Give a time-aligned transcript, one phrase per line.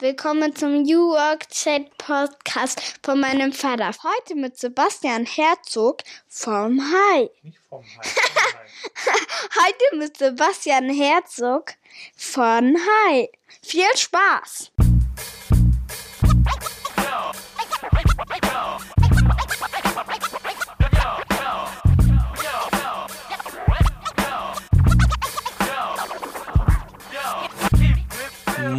[0.00, 3.90] Willkommen zum New Work Chat Podcast von meinem Vater.
[4.02, 7.28] Heute mit Sebastian Herzog vom Hai.
[7.42, 8.08] Nicht vom Hai.
[9.62, 11.74] Heute mit Sebastian Herzog
[12.16, 13.28] von Hai.
[13.62, 14.69] Viel Spaß!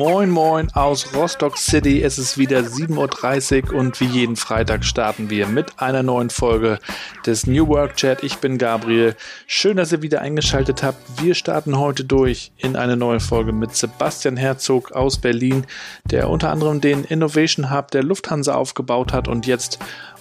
[0.04, 2.02] Moin Moin aus Rostock City.
[2.02, 6.80] Es ist wieder 7.30 Uhr und wie jeden Freitag starten wir mit einer neuen Folge
[7.28, 8.24] des New Work Chat.
[8.24, 9.16] Ich bin Gabriel.
[9.46, 10.98] Schön, dass ihr wieder eingeschaltet habt.
[11.22, 15.68] Wir starten heute durch in eine neue Folge mit Sebastian Herzog aus Berlin,
[16.06, 19.78] der unter anderem den Innovation Hub der Lufthansa aufgebaut hat und jetzt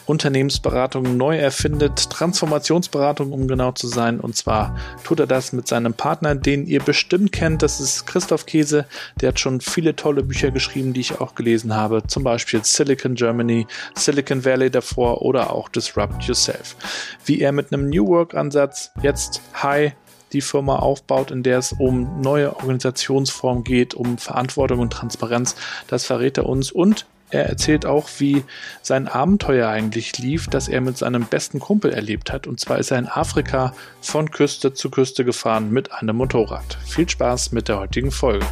[0.06, 4.20] Unternehmensberatung neu erfindet, Transformationsberatung, um genau zu sein.
[4.20, 7.62] Und zwar tut er das mit seinem Partner, den ihr bestimmt kennt.
[7.62, 8.86] Das ist Christoph Käse.
[9.20, 12.02] Der hat schon viele tolle Bücher geschrieben, die ich auch gelesen habe.
[12.06, 16.76] Zum Beispiel Silicon Germany, Silicon Valley davor oder auch Disrupt Yourself.
[17.24, 19.92] Wie er mit einem New Work Ansatz jetzt High
[20.32, 25.56] die Firma aufbaut, in der es um neue Organisationsformen geht, um Verantwortung und Transparenz.
[25.88, 28.44] Das verrät er uns und er erzählt auch, wie
[28.82, 32.46] sein Abenteuer eigentlich lief, das er mit seinem besten Kumpel erlebt hat.
[32.46, 36.78] Und zwar ist er in Afrika von Küste zu Küste gefahren mit einem Motorrad.
[36.86, 38.46] Viel Spaß mit der heutigen Folge.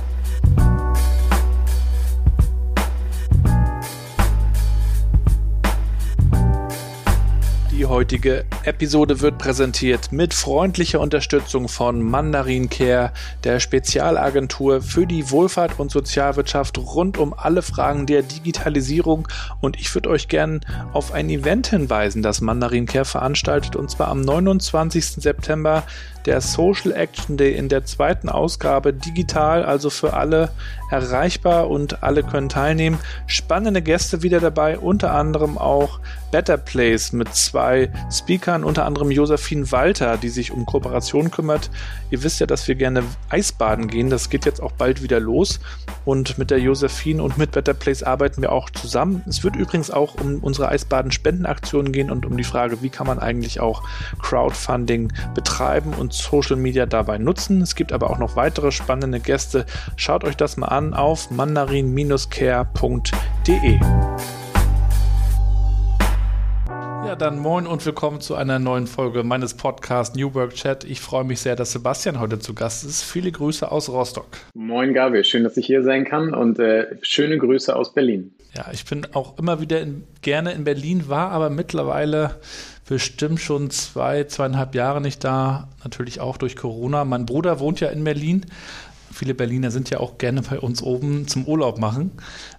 [7.79, 13.13] Die heutige Episode wird präsentiert mit freundlicher Unterstützung von Mandarin Care,
[13.45, 19.29] der Spezialagentur für die Wohlfahrt und Sozialwirtschaft rund um alle Fragen der Digitalisierung.
[19.61, 20.59] Und ich würde euch gerne
[20.93, 25.05] auf ein Event hinweisen, das Mandarin Care veranstaltet, und zwar am 29.
[25.23, 25.85] September
[26.29, 30.51] der Social Action Day in der zweiten Ausgabe digital, also für alle
[30.91, 32.99] erreichbar und alle können teilnehmen.
[33.27, 39.73] Spannende Gäste wieder dabei, unter anderem auch Better Place mit zwei Speakern, unter anderem Josephine
[39.73, 41.71] Walter, die sich um Kooperation kümmert.
[42.11, 44.11] Ihr wisst ja, dass wir gerne Eisbaden gehen.
[44.11, 45.61] Das geht jetzt auch bald wieder los.
[46.05, 49.23] Und mit der Josephine und mit Better Place arbeiten wir auch zusammen.
[49.27, 53.19] Es wird übrigens auch um unsere Eisbaden-Spendenaktion gehen und um die Frage, wie kann man
[53.19, 53.83] eigentlich auch
[54.21, 57.61] Crowdfunding betreiben und Social Media dabei nutzen.
[57.63, 59.67] Es gibt aber auch noch weitere spannende Gäste.
[59.97, 63.81] Schaut euch das mal an auf mandarin-care.de.
[67.09, 70.85] Ja, dann moin und willkommen zu einer neuen Folge meines Podcasts New Work Chat.
[70.85, 73.03] Ich freue mich sehr, dass Sebastian heute zu Gast ist.
[73.03, 74.27] Viele Grüße aus Rostock.
[74.53, 78.35] Moin Gabi, schön, dass ich hier sein kann und äh, schöne Grüße aus Berlin.
[78.55, 82.37] Ja, ich bin auch immer wieder in, gerne in Berlin, war aber mittlerweile
[82.89, 85.69] bestimmt schon zwei, zweieinhalb Jahre nicht da.
[85.85, 87.05] Natürlich auch durch Corona.
[87.05, 88.47] Mein Bruder wohnt ja in Berlin.
[89.13, 92.13] Viele Berliner sind ja auch gerne bei uns oben zum Urlaub machen.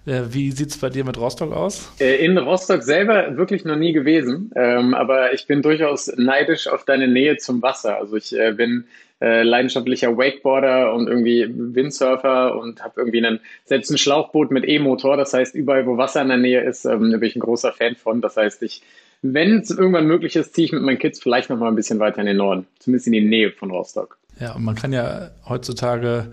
[0.04, 1.92] Äh, wie sieht es bei dir mit Rostock aus?
[2.00, 6.84] Äh, in Rostock selber wirklich noch nie gewesen, ähm, aber ich bin durchaus neidisch auf
[6.84, 7.96] deine Nähe zum Wasser.
[7.96, 8.84] Also ich äh, bin
[9.22, 15.18] leidenschaftlicher Wakeboarder und irgendwie Windsurfer und habe irgendwie einen, selbst ein Schlauchboot mit E-Motor.
[15.18, 17.96] Das heißt, überall, wo Wasser in der Nähe ist, ähm, bin ich ein großer Fan
[17.96, 18.22] von.
[18.22, 18.80] Das heißt, ich
[19.22, 21.98] wenn es irgendwann möglich ist, ziehe ich mit meinen Kids vielleicht noch mal ein bisschen
[21.98, 24.18] weiter in den Norden, zumindest in die Nähe von Rostock.
[24.40, 26.30] Ja, und man kann ja heutzutage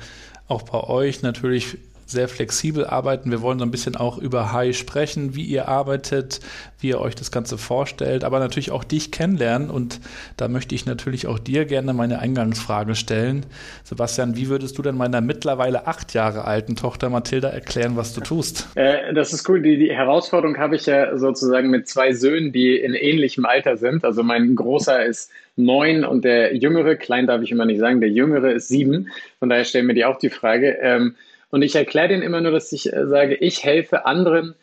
[0.47, 3.31] auch bei euch natürlich sehr flexibel arbeiten.
[3.31, 6.39] Wir wollen so ein bisschen auch über High sprechen, wie ihr arbeitet,
[6.79, 9.69] wie ihr euch das Ganze vorstellt, aber natürlich auch dich kennenlernen.
[9.69, 9.99] Und
[10.37, 13.45] da möchte ich natürlich auch dir gerne meine Eingangsfrage stellen.
[13.83, 18.21] Sebastian, wie würdest du denn meiner mittlerweile acht Jahre alten Tochter Mathilda erklären, was du
[18.21, 18.69] tust?
[18.75, 19.61] Äh, das ist cool.
[19.61, 24.05] Die, die Herausforderung habe ich ja sozusagen mit zwei Söhnen, die in ähnlichem Alter sind.
[24.05, 28.11] Also mein Großer ist neun und der Jüngere, klein darf ich immer nicht sagen, der
[28.11, 29.09] Jüngere ist sieben.
[29.39, 30.77] Von daher stellen wir dir auch die Frage.
[30.81, 31.15] Ähm,
[31.49, 34.55] und ich erkläre denen immer nur, dass ich äh, sage, ich helfe anderen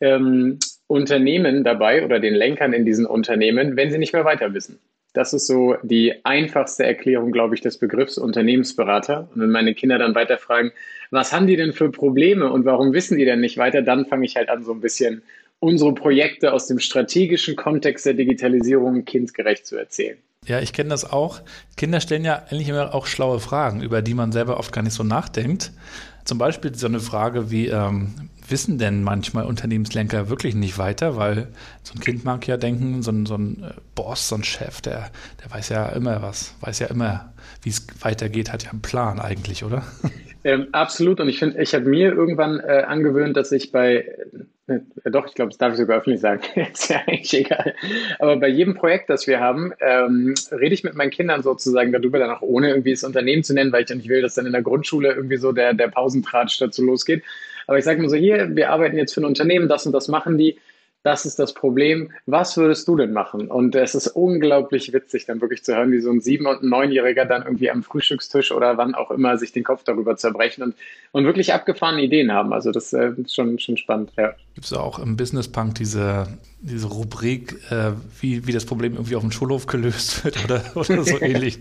[0.00, 4.78] ähm, Unternehmen dabei oder den Lenkern in diesen Unternehmen, wenn sie nicht mehr weiter wissen.
[5.14, 9.28] Das ist so die einfachste Erklärung, glaube ich, des Begriffs Unternehmensberater.
[9.34, 10.70] Und wenn meine Kinder dann weiter fragen,
[11.10, 14.26] was haben die denn für Probleme und warum wissen die denn nicht weiter, dann fange
[14.26, 15.22] ich halt an, so ein bisschen
[15.60, 20.18] unsere Projekte aus dem strategischen Kontext der Digitalisierung kindgerecht zu erzählen.
[20.46, 21.40] Ja, ich kenne das auch.
[21.76, 24.94] Kinder stellen ja eigentlich immer auch schlaue Fragen, über die man selber oft gar nicht
[24.94, 25.72] so nachdenkt.
[26.28, 31.16] Zum Beispiel so eine Frage wie, ähm, wissen denn manchmal Unternehmenslenker wirklich nicht weiter?
[31.16, 31.48] Weil
[31.82, 34.82] so ein Kind mag ja denken, so ein, so ein äh, Boss, so ein Chef,
[34.82, 35.10] der,
[35.42, 37.32] der weiß ja immer was, weiß ja immer,
[37.62, 39.82] wie es weitergeht, hat ja einen Plan eigentlich, oder?
[40.44, 41.20] Ähm, absolut.
[41.20, 44.06] Und ich finde, ich habe mir irgendwann äh, angewöhnt, dass ich bei
[45.04, 46.42] doch, ich glaube, das darf ich sogar öffentlich sagen.
[46.72, 47.74] ist ja eigentlich egal.
[48.18, 52.18] Aber bei jedem Projekt, das wir haben, ähm, rede ich mit meinen Kindern sozusagen darüber,
[52.18, 54.44] dann auch ohne irgendwie das Unternehmen zu nennen, weil ich ja nicht will, dass dann
[54.44, 57.22] in der Grundschule irgendwie so der, der Pausentratsch dazu losgeht.
[57.66, 60.08] Aber ich sage mir so, hier, wir arbeiten jetzt für ein Unternehmen, das und das
[60.08, 60.58] machen die
[61.08, 62.10] das ist das Problem.
[62.26, 63.48] Was würdest du denn machen?
[63.48, 67.24] Und es ist unglaublich witzig, dann wirklich zu hören, wie so ein Sieben- und Neunjähriger
[67.24, 70.74] dann irgendwie am Frühstückstisch oder wann auch immer sich den Kopf darüber zerbrechen und,
[71.12, 72.52] und wirklich abgefahrene Ideen haben.
[72.52, 74.34] Also das äh, ist schon, schon spannend, ja.
[74.54, 76.26] Gibt es auch im Business Punk diese,
[76.60, 81.04] diese Rubrik, äh, wie, wie das Problem irgendwie auf dem Schulhof gelöst wird oder, oder
[81.04, 81.58] so ähnlich?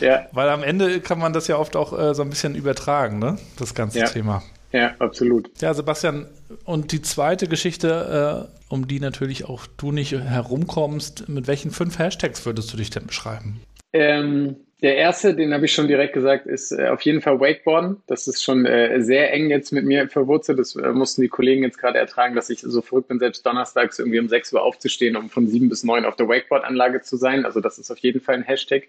[0.00, 0.26] ja.
[0.32, 3.36] Weil am Ende kann man das ja oft auch äh, so ein bisschen übertragen, ne?
[3.58, 4.06] Das ganze ja.
[4.06, 4.42] Thema.
[4.72, 5.50] Ja, absolut.
[5.60, 6.26] Ja, Sebastian,
[6.64, 11.98] und die zweite Geschichte, äh, um die natürlich auch du nicht herumkommst, mit welchen fünf
[11.98, 13.60] Hashtags würdest du dich denn beschreiben?
[13.92, 17.96] Ähm, der erste, den habe ich schon direkt gesagt, ist äh, auf jeden Fall Wakeboarden.
[18.06, 20.58] Das ist schon äh, sehr eng jetzt mit mir verwurzelt.
[20.58, 23.98] Das äh, mussten die Kollegen jetzt gerade ertragen, dass ich so verrückt bin, selbst donnerstags
[23.98, 27.44] irgendwie um 6 Uhr aufzustehen, um von 7 bis 9 auf der Wakeboard-Anlage zu sein.
[27.44, 28.84] Also das ist auf jeden Fall ein Hashtag.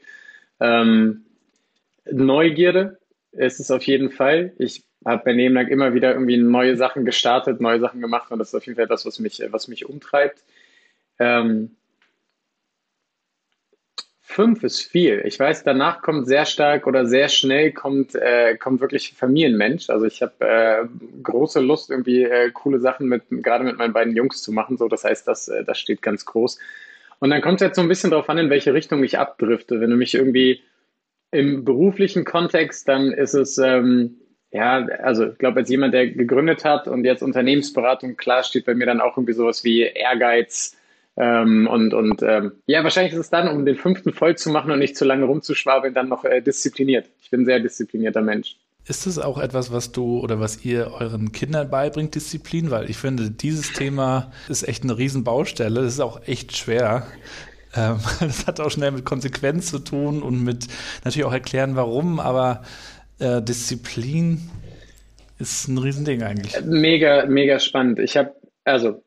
[0.59, 1.25] Ähm,
[2.11, 2.99] Neugierde
[3.31, 4.53] ist es auf jeden Fall.
[4.59, 8.49] Ich habe bei Nebenlang immer wieder irgendwie neue Sachen gestartet, neue Sachen gemacht und das
[8.49, 10.43] ist auf jeden Fall das, was mich, was mich umtreibt.
[11.19, 11.75] Ähm,
[14.21, 15.21] fünf ist viel.
[15.25, 19.89] Ich weiß, danach kommt sehr stark oder sehr schnell kommt, äh, kommt wirklich Familienmensch.
[19.89, 20.85] Also ich habe äh,
[21.23, 24.77] große Lust, irgendwie äh, coole Sachen mit, gerade mit meinen beiden Jungs zu machen.
[24.77, 26.59] So, das heißt, das, äh, das steht ganz groß.
[27.19, 29.81] Und dann kommt es jetzt so ein bisschen darauf an, in welche Richtung ich abdrifte.
[29.81, 30.61] Wenn du mich irgendwie
[31.31, 34.15] im beruflichen Kontext, dann ist es ähm,
[34.51, 38.73] ja, also ich glaube, als jemand, der gegründet hat und jetzt Unternehmensberatung, klar steht bei
[38.73, 40.75] mir dann auch irgendwie sowas wie Ehrgeiz
[41.19, 44.71] ähm, und, und ähm, ja, wahrscheinlich ist es dann, um den fünften voll zu machen
[44.71, 47.07] und nicht zu lange rumzuschwabeln, dann noch äh, diszipliniert.
[47.21, 48.55] Ich bin ein sehr disziplinierter Mensch.
[48.87, 52.71] Ist es auch etwas, was du oder was ihr euren Kindern beibringt, Disziplin?
[52.71, 55.81] Weil ich finde, dieses Thema ist echt eine Riesenbaustelle.
[55.81, 57.05] Das ist auch echt schwer.
[57.75, 60.67] Ähm, das hat auch schnell mit Konsequenz zu tun und mit
[61.03, 62.63] natürlich auch erklären, warum, aber
[63.19, 64.49] äh, Disziplin
[65.39, 66.59] ist ein Riesending eigentlich.
[66.65, 67.99] Mega, mega spannend.
[67.99, 68.35] Ich habe,
[68.65, 69.01] also,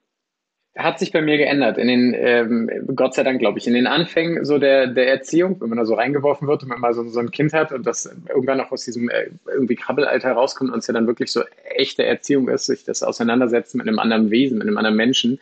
[0.76, 1.76] hat sich bei mir geändert.
[1.76, 5.60] In den, ähm, Gott sei Dank, glaube ich, in den Anfängen so der, der Erziehung,
[5.60, 7.86] wenn man da so reingeworfen wird und man mal so, so ein Kind hat und
[7.86, 11.42] das irgendwann auch aus diesem äh, irgendwie Krabbelalter rauskommt und es ja dann wirklich so
[11.74, 15.40] echte Erziehung ist, sich das auseinandersetzen mit einem anderen Wesen, mit einem anderen Menschen.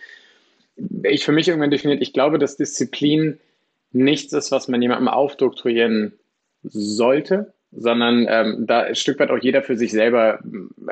[1.05, 3.39] Ich für mich irgendwann definiert, ich glaube, dass Disziplin
[3.93, 6.13] nichts ist, was man jemandem aufdoktorieren
[6.63, 10.41] sollte, sondern ähm, da ein Stück weit auch jeder für sich selber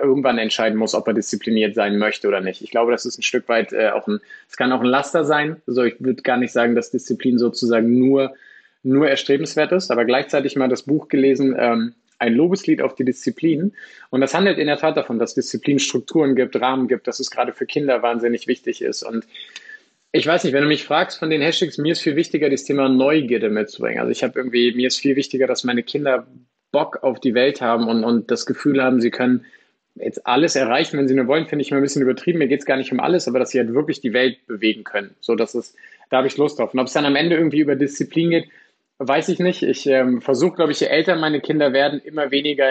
[0.00, 2.62] irgendwann entscheiden muss, ob er diszipliniert sein möchte oder nicht.
[2.62, 5.24] Ich glaube, das ist ein Stück weit äh, auch ein, es kann auch ein Laster
[5.24, 5.60] sein.
[5.66, 8.34] Also ich würde gar nicht sagen, dass Disziplin sozusagen nur,
[8.84, 13.72] nur erstrebenswert ist, aber gleichzeitig mal das Buch gelesen, ähm, ein Lobeslied auf die Disziplin.
[14.10, 17.30] Und das handelt in der Tat davon, dass Disziplin Strukturen gibt, Rahmen gibt, dass es
[17.30, 19.02] gerade für Kinder wahnsinnig wichtig ist.
[19.02, 19.26] Und
[20.12, 22.64] ich weiß nicht, wenn du mich fragst von den Hashtags, mir ist viel wichtiger, das
[22.64, 24.00] Thema Neugierde mitzubringen.
[24.00, 26.26] Also ich habe irgendwie, mir ist viel wichtiger, dass meine Kinder
[26.70, 29.44] Bock auf die Welt haben und, und das Gefühl haben, sie können
[29.94, 32.38] jetzt alles erreichen, wenn sie nur wollen, finde ich immer ein bisschen übertrieben.
[32.38, 34.84] Mir geht es gar nicht um alles, aber dass sie halt wirklich die Welt bewegen
[34.84, 35.14] können.
[35.20, 35.74] So, dass es,
[36.10, 36.72] da habe ich Lust drauf.
[36.72, 38.48] Und ob es dann am Ende irgendwie über Disziplin geht,
[38.98, 39.62] weiß ich nicht.
[39.62, 42.66] Ich ähm, versuche, glaube ich, je älter meine Kinder werden, immer weniger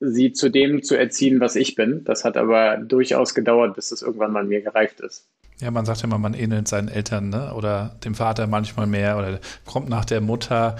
[0.00, 2.04] sie zu dem zu erziehen, was ich bin.
[2.04, 5.26] Das hat aber durchaus gedauert, bis es irgendwann mal mir gereift ist.
[5.60, 7.52] Ja, man sagt ja immer, man ähnelt seinen Eltern, ne?
[7.52, 10.76] Oder dem Vater manchmal mehr oder kommt nach der Mutter.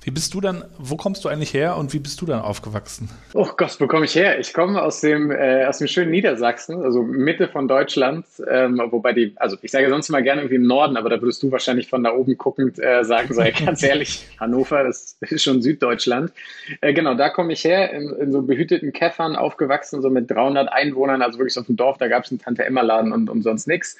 [0.00, 3.10] Wie bist du dann, wo kommst du eigentlich her und wie bist du dann aufgewachsen?
[3.34, 4.38] Oh Gott, wo komme ich her?
[4.38, 9.12] Ich komme aus dem, äh, aus dem schönen Niedersachsen, also Mitte von Deutschland, ähm, wobei
[9.12, 11.88] die, also ich sage sonst immer gerne irgendwie im Norden, aber da würdest du wahrscheinlich
[11.88, 16.32] von da oben guckend äh, sagen, sei ganz ehrlich, Hannover, das ist schon Süddeutschland.
[16.80, 20.72] Äh, genau, da komme ich her, in, in, so behüteten Käffern aufgewachsen, so mit 300
[20.72, 23.66] Einwohnern, also wirklich so auf dem Dorf, da gab es einen Tante-Emma-Laden und, und sonst
[23.66, 23.96] nichts.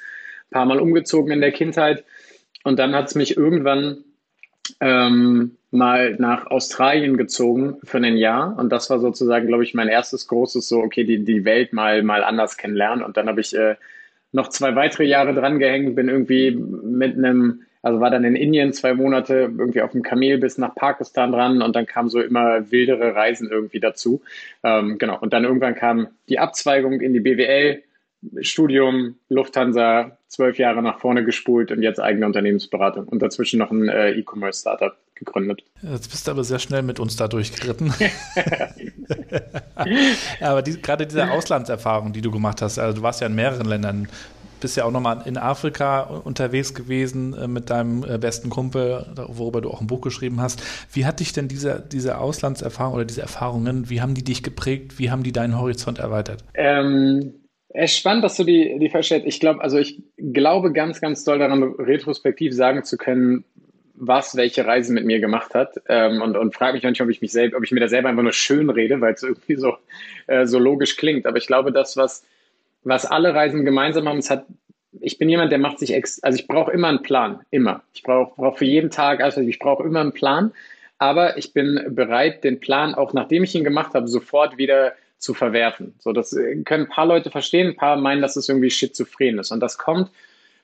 [0.49, 2.05] Ein paar Mal umgezogen in der Kindheit
[2.63, 4.05] und dann hat es mich irgendwann
[4.79, 8.57] ähm, mal nach Australien gezogen für ein Jahr.
[8.57, 12.03] Und das war sozusagen, glaube ich, mein erstes großes so, okay, die, die Welt mal,
[12.03, 13.03] mal anders kennenlernen.
[13.03, 13.75] Und dann habe ich äh,
[14.31, 18.73] noch zwei weitere Jahre dran gehängt, bin irgendwie mit einem, also war dann in Indien
[18.73, 22.71] zwei Monate irgendwie auf dem Kamel bis nach Pakistan dran und dann kamen so immer
[22.71, 24.21] wildere Reisen irgendwie dazu.
[24.63, 27.81] Ähm, genau, und dann irgendwann kam die Abzweigung in die BWL,
[28.41, 33.89] Studium, Lufthansa, zwölf Jahre nach vorne gespult und jetzt eigene Unternehmensberatung und dazwischen noch ein
[33.89, 35.63] äh, E-Commerce-Startup gegründet.
[35.81, 37.93] Jetzt bist du aber sehr schnell mit uns da durchgeritten.
[40.39, 43.67] aber die, gerade diese Auslandserfahrung, die du gemacht hast, also du warst ja in mehreren
[43.67, 44.07] Ländern,
[44.59, 49.61] bist ja auch nochmal in Afrika unterwegs gewesen äh, mit deinem äh, besten Kumpel, worüber
[49.61, 50.61] du auch ein Buch geschrieben hast.
[50.91, 54.99] Wie hat dich denn diese, diese Auslandserfahrung oder diese Erfahrungen, wie haben die dich geprägt?
[54.99, 56.43] Wie haben die deinen Horizont erweitert?
[56.53, 57.33] Ähm,
[57.69, 59.27] Es ist spannend, dass du die, die verstellst.
[59.27, 63.45] Ich glaube, also ich glaube ganz, ganz doll daran, retrospektiv sagen zu können,
[63.93, 65.79] was welche Reise mit mir gemacht hat.
[65.87, 68.09] Ähm, und, und frage mich manchmal, ob ich mich selbst, ob ich mir da selber
[68.09, 69.75] einfach nur schön rede, weil es irgendwie so,
[70.27, 71.27] äh, so logisch klingt.
[71.27, 72.25] Aber ich glaube, das, was,
[72.83, 74.45] was alle Reisen gemeinsam haben, es hat,
[75.01, 77.41] ich bin jemand, der macht sich ex, also ich brauche immer einen Plan.
[77.51, 77.83] Immer.
[77.93, 80.53] Ich brauche brauch für jeden Tag, also ich brauche immer einen Plan.
[80.97, 85.33] Aber ich bin bereit, den Plan, auch nachdem ich ihn gemacht habe, sofort wieder zu
[85.33, 85.93] verwerfen.
[85.99, 89.37] So, das äh, können ein paar Leute verstehen, ein paar meinen, dass es irgendwie schizophren
[89.37, 89.51] ist.
[89.51, 90.09] Und das kommt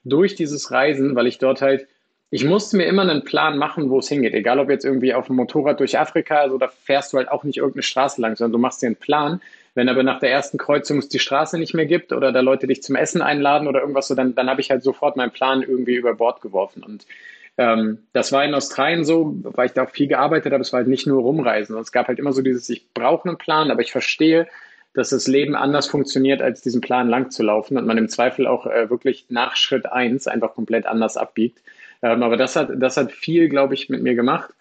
[0.03, 1.87] durch dieses Reisen, weil ich dort halt,
[2.31, 4.33] ich musste mir immer einen Plan machen, wo es hingeht.
[4.33, 7.43] Egal ob jetzt irgendwie auf dem Motorrad durch Afrika, also da fährst du halt auch
[7.43, 9.41] nicht irgendeine Straße lang, sondern du machst dir einen Plan.
[9.73, 12.65] Wenn aber nach der ersten Kreuzung es die Straße nicht mehr gibt oder da Leute
[12.65, 15.61] dich zum Essen einladen oder irgendwas so, dann, dann habe ich halt sofort meinen Plan
[15.63, 16.81] irgendwie über Bord geworfen.
[16.81, 17.05] Und
[17.57, 20.61] ähm, das war in Australien so, weil ich da auch viel gearbeitet habe.
[20.61, 21.77] Es war halt nicht nur rumreisen.
[21.77, 24.47] Es gab halt immer so dieses, ich brauche einen Plan, aber ich verstehe,
[24.93, 28.47] dass das Leben anders funktioniert, als diesen Plan lang zu laufen und man im Zweifel
[28.47, 31.61] auch äh, wirklich nach Schritt eins einfach komplett anders abbiegt.
[32.01, 34.51] Ähm, aber das hat, das hat viel, glaube ich, mit mir gemacht.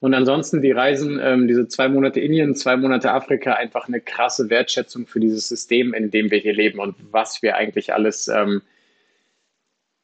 [0.00, 4.50] Und ansonsten die Reisen, ähm, diese zwei Monate Indien, zwei Monate Afrika, einfach eine krasse
[4.50, 8.62] Wertschätzung für dieses System, in dem wir hier leben und was wir eigentlich alles ähm,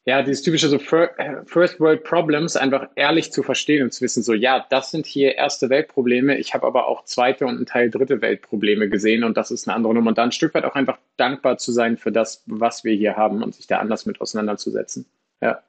[0.04, 4.32] ja, dieses typische so First World Problems einfach ehrlich zu verstehen und zu wissen, so
[4.32, 8.21] ja, das sind hier erste Weltprobleme, ich habe aber auch zweite und ein Teil dritte
[8.21, 10.09] Weltprobleme gesehen und das ist eine andere Nummer.
[10.09, 13.16] Und dann ein Stück weit auch einfach dankbar zu sein für das, was wir hier
[13.16, 15.06] haben und sich da anders mit auseinanderzusetzen.
[15.40, 15.61] Ja.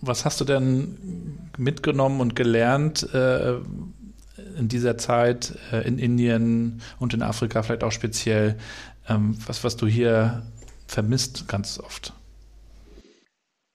[0.00, 3.56] Was hast du denn mitgenommen und gelernt äh,
[4.58, 8.56] in dieser Zeit äh, in Indien und in Afrika vielleicht auch speziell,
[9.06, 10.46] ähm, was, was du hier
[10.86, 12.14] vermisst ganz oft?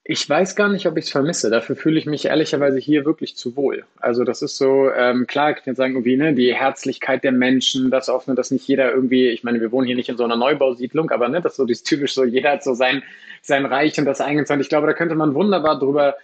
[0.09, 1.49] Ich weiß gar nicht, ob ich es vermisse.
[1.49, 3.83] Dafür fühle ich mich ehrlicherweise hier wirklich zu wohl.
[3.99, 7.33] Also das ist so, ähm, klar, ich kann jetzt sagen, irgendwie, ne, die Herzlichkeit der
[7.33, 10.23] Menschen, das offene, dass nicht jeder irgendwie, ich meine, wir wohnen hier nicht in so
[10.23, 13.03] einer Neubausiedlung, aber ne, das ist so dieses typisch so, jeder hat so sein,
[13.41, 16.15] sein Reich und das eigenes Ich glaube, da könnte man wunderbar drüber,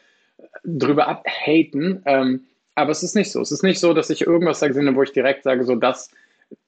[0.63, 2.03] drüber abhaten.
[2.05, 3.41] Ähm, aber es ist nicht so.
[3.41, 5.75] Es ist nicht so, dass ich irgendwas da gesehen habe, wo ich direkt sage, so
[5.75, 6.09] das,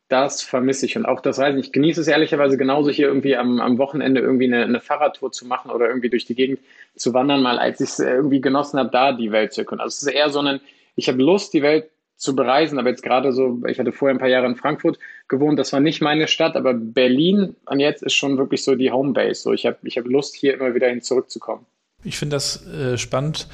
[0.07, 0.97] das vermisse ich.
[0.97, 4.21] Und auch das weiß ich, ich genieße es ehrlicherweise genauso hier irgendwie am, am Wochenende
[4.21, 6.59] irgendwie eine, eine Fahrradtour zu machen oder irgendwie durch die Gegend
[6.95, 9.81] zu wandern, mal als ich es irgendwie genossen habe, da die Welt zu erkunden.
[9.81, 10.59] Also es ist eher so ein,
[10.95, 14.19] ich habe Lust, die Welt zu bereisen, aber jetzt gerade so, ich hatte vorher ein
[14.19, 18.13] paar Jahre in Frankfurt gewohnt, das war nicht meine Stadt, aber Berlin und jetzt ist
[18.13, 19.41] schon wirklich so die Homebase.
[19.41, 21.65] So, ich habe ich hab Lust, hier immer wieder hin zurückzukommen.
[22.03, 23.47] Ich finde das äh, spannend,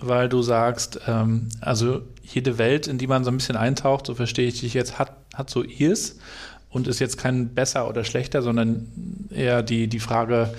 [0.00, 4.14] weil du sagst, ähm, also jede Welt, in die man so ein bisschen eintaucht, so
[4.14, 6.16] verstehe ich dich jetzt, hat, hat so ihrs
[6.70, 8.88] und ist jetzt kein besser oder schlechter, sondern
[9.30, 10.52] eher die, die Frage,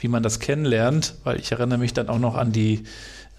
[0.00, 2.84] wie man das kennenlernt, weil ich erinnere mich dann auch noch an die,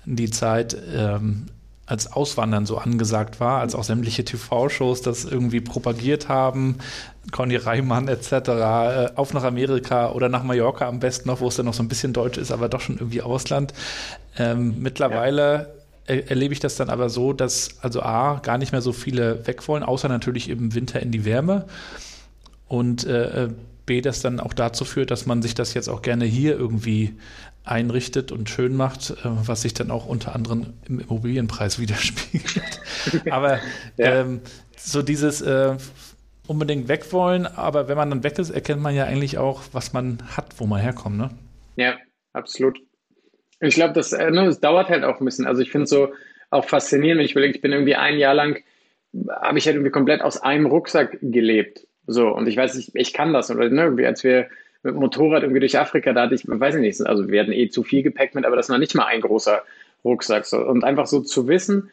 [0.06, 1.46] die Zeit, ähm,
[1.90, 6.78] als Auswandern so angesagt war, als auch sämtliche TV-Shows das irgendwie propagiert haben,
[7.32, 11.56] Conny Reimann etc., äh, auf nach Amerika oder nach Mallorca am besten noch, wo es
[11.56, 13.74] dann noch so ein bisschen deutsch ist, aber doch schon irgendwie Ausland.
[14.38, 15.70] Ähm, mittlerweile
[16.08, 16.16] ja.
[16.16, 19.46] er erlebe ich das dann aber so, dass also A, gar nicht mehr so viele
[19.48, 21.66] weg wollen, außer natürlich im Winter in die Wärme
[22.68, 23.50] und äh, äh
[23.86, 27.16] B, das dann auch dazu führt, dass man sich das jetzt auch gerne hier irgendwie
[27.64, 32.82] einrichtet und schön macht, äh, was sich dann auch unter anderem im Immobilienpreis widerspiegelt.
[33.32, 33.60] aber
[33.98, 34.22] ja.
[34.22, 34.42] ähm,
[34.78, 35.76] so dieses äh,
[36.50, 39.94] unbedingt weg wollen, aber wenn man dann weg ist, erkennt man ja eigentlich auch, was
[39.94, 41.30] man hat, wo man herkommt, ne?
[41.76, 41.96] Ja,
[42.34, 42.80] absolut.
[43.62, 45.46] Ich glaube, das, äh, ne, das dauert halt auch ein bisschen.
[45.46, 46.10] Also ich finde es so
[46.50, 48.64] auch faszinierend, wenn ich überlege, ich bin irgendwie ein Jahr lang,
[49.30, 51.86] habe ich halt irgendwie komplett aus einem Rucksack gelebt.
[52.08, 53.52] So, und ich weiß nicht, ich kann das.
[53.52, 54.48] Oder ne, als wir
[54.82, 57.52] mit dem Motorrad irgendwie durch Afrika, da hatte ich, weiß ich nicht, also wir hatten
[57.52, 59.62] eh zu viel Gepäck mit, aber das war nicht mal ein großer
[60.04, 60.46] Rucksack.
[60.46, 60.58] So.
[60.66, 61.92] Und einfach so zu wissen,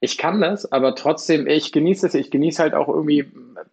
[0.00, 2.14] ich kann das, aber trotzdem, ich genieße es.
[2.14, 3.30] Ich genieße halt auch irgendwie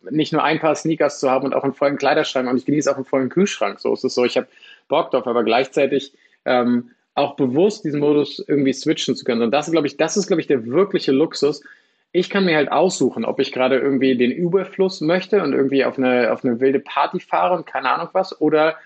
[0.09, 2.91] nicht nur ein paar Sneakers zu haben und auch einen vollen Kleiderschrank und ich genieße
[2.91, 3.79] auch einen vollen Kühlschrank.
[3.79, 4.47] So ist es so, ich habe
[4.87, 6.13] Bock drauf, aber gleichzeitig
[6.45, 9.43] ähm, auch bewusst diesen Modus irgendwie switchen zu können.
[9.43, 11.63] Und das, glaube ich, das ist, glaube ich, der wirkliche Luxus,
[12.11, 15.97] ich kann mir halt aussuchen, ob ich gerade irgendwie den Überfluss möchte und irgendwie auf
[15.97, 18.77] eine, auf eine wilde Party fahre und keine Ahnung was oder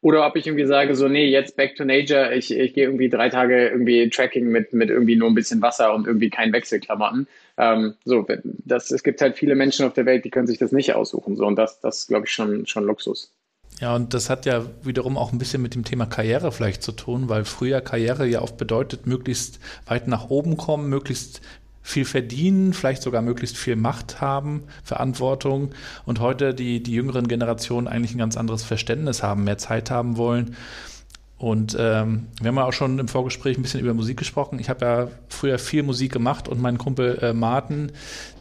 [0.00, 3.08] oder ob ich irgendwie sage, so, nee, jetzt back to nature, ich, ich gehe irgendwie
[3.08, 7.26] drei Tage irgendwie Tracking mit, mit irgendwie nur ein bisschen Wasser und irgendwie keinen Wechselklamotten.
[7.56, 8.24] Ähm, so,
[8.64, 11.36] das, es gibt halt viele Menschen auf der Welt, die können sich das nicht aussuchen.
[11.36, 13.32] So, und das, das glaube ich, schon, schon Luxus.
[13.80, 16.92] Ja, und das hat ja wiederum auch ein bisschen mit dem Thema Karriere vielleicht zu
[16.92, 21.40] tun, weil früher Karriere ja oft bedeutet, möglichst weit nach oben kommen, möglichst
[21.82, 25.70] viel verdienen, vielleicht sogar möglichst viel Macht haben, Verantwortung
[26.04, 30.16] und heute die, die jüngeren Generationen eigentlich ein ganz anderes Verständnis haben, mehr Zeit haben
[30.16, 30.56] wollen.
[31.38, 34.58] Und ähm, wir haben ja auch schon im Vorgespräch ein bisschen über Musik gesprochen.
[34.58, 37.92] Ich habe ja früher viel Musik gemacht und mein Kumpel äh, Martin,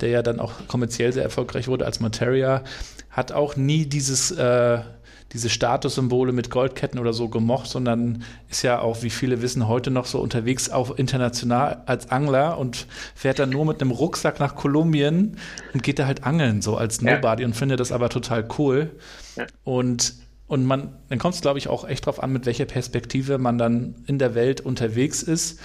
[0.01, 2.63] der ja dann auch kommerziell sehr erfolgreich wurde als Materia,
[3.11, 4.79] hat auch nie dieses äh,
[5.33, 9.91] diese Statussymbole mit Goldketten oder so gemocht, sondern ist ja auch, wie viele wissen, heute
[9.91, 14.55] noch so unterwegs, auch international als Angler und fährt dann nur mit einem Rucksack nach
[14.55, 15.37] Kolumbien
[15.73, 17.47] und geht da halt angeln, so als Nobody ja.
[17.47, 18.91] und findet das aber total cool.
[19.35, 19.45] Ja.
[19.63, 20.15] Und
[20.47, 23.57] und man, dann kommt es, glaube ich, auch echt drauf an, mit welcher Perspektive man
[23.57, 25.59] dann in der Welt unterwegs ist.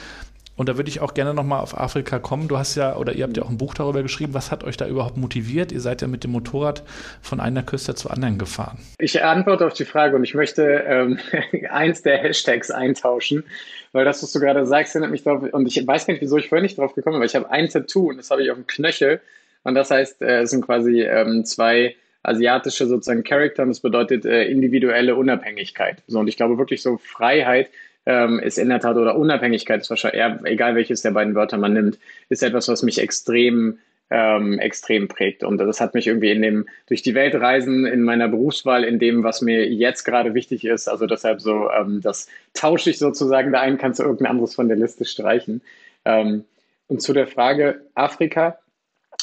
[0.55, 2.47] Und da würde ich auch gerne nochmal auf Afrika kommen.
[2.49, 4.35] Du hast ja, oder ihr habt ja auch ein Buch darüber geschrieben.
[4.35, 5.73] Was hat euch da überhaupt motiviert?
[5.73, 6.83] Ihr seid ja mit dem Motorrad
[7.23, 8.79] von einer Küste zur anderen gefahren.
[8.99, 11.19] Ich antworte auf die Frage und ich möchte ähm,
[11.71, 13.45] eins der Hashtags eintauschen,
[13.93, 15.43] weil das, was du gerade sagst, erinnert mich darauf.
[15.53, 17.51] Und ich weiß gar nicht, wieso ich vorher nicht drauf gekommen bin, aber ich habe
[17.51, 19.21] ein Tattoo und das habe ich auf dem Knöchel.
[19.65, 24.25] Und das heißt, äh, es sind quasi ähm, zwei asiatische sozusagen Charakter und das bedeutet
[24.25, 26.03] äh, individuelle Unabhängigkeit.
[26.07, 27.69] So, und ich glaube wirklich so Freiheit
[28.07, 31.59] ähm, ist in der Tat, oder Unabhängigkeit ist wahrscheinlich, eher, egal welches der beiden Wörter
[31.59, 33.79] man nimmt, ist etwas, was mich extrem
[34.13, 35.43] ähm, extrem prägt.
[35.43, 38.99] Und das hat mich irgendwie in dem, durch die Welt reisen, in meiner Berufswahl, in
[38.99, 40.87] dem, was mir jetzt gerade wichtig ist.
[40.87, 44.69] Also deshalb so, ähm, das tausche ich sozusagen, der einen kannst du irgendein anderes von
[44.69, 45.63] der Liste streichen.
[46.05, 46.45] Ähm,
[46.89, 48.59] und zu der Frage Afrika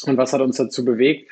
[0.08, 1.32] und was hat uns dazu bewegt?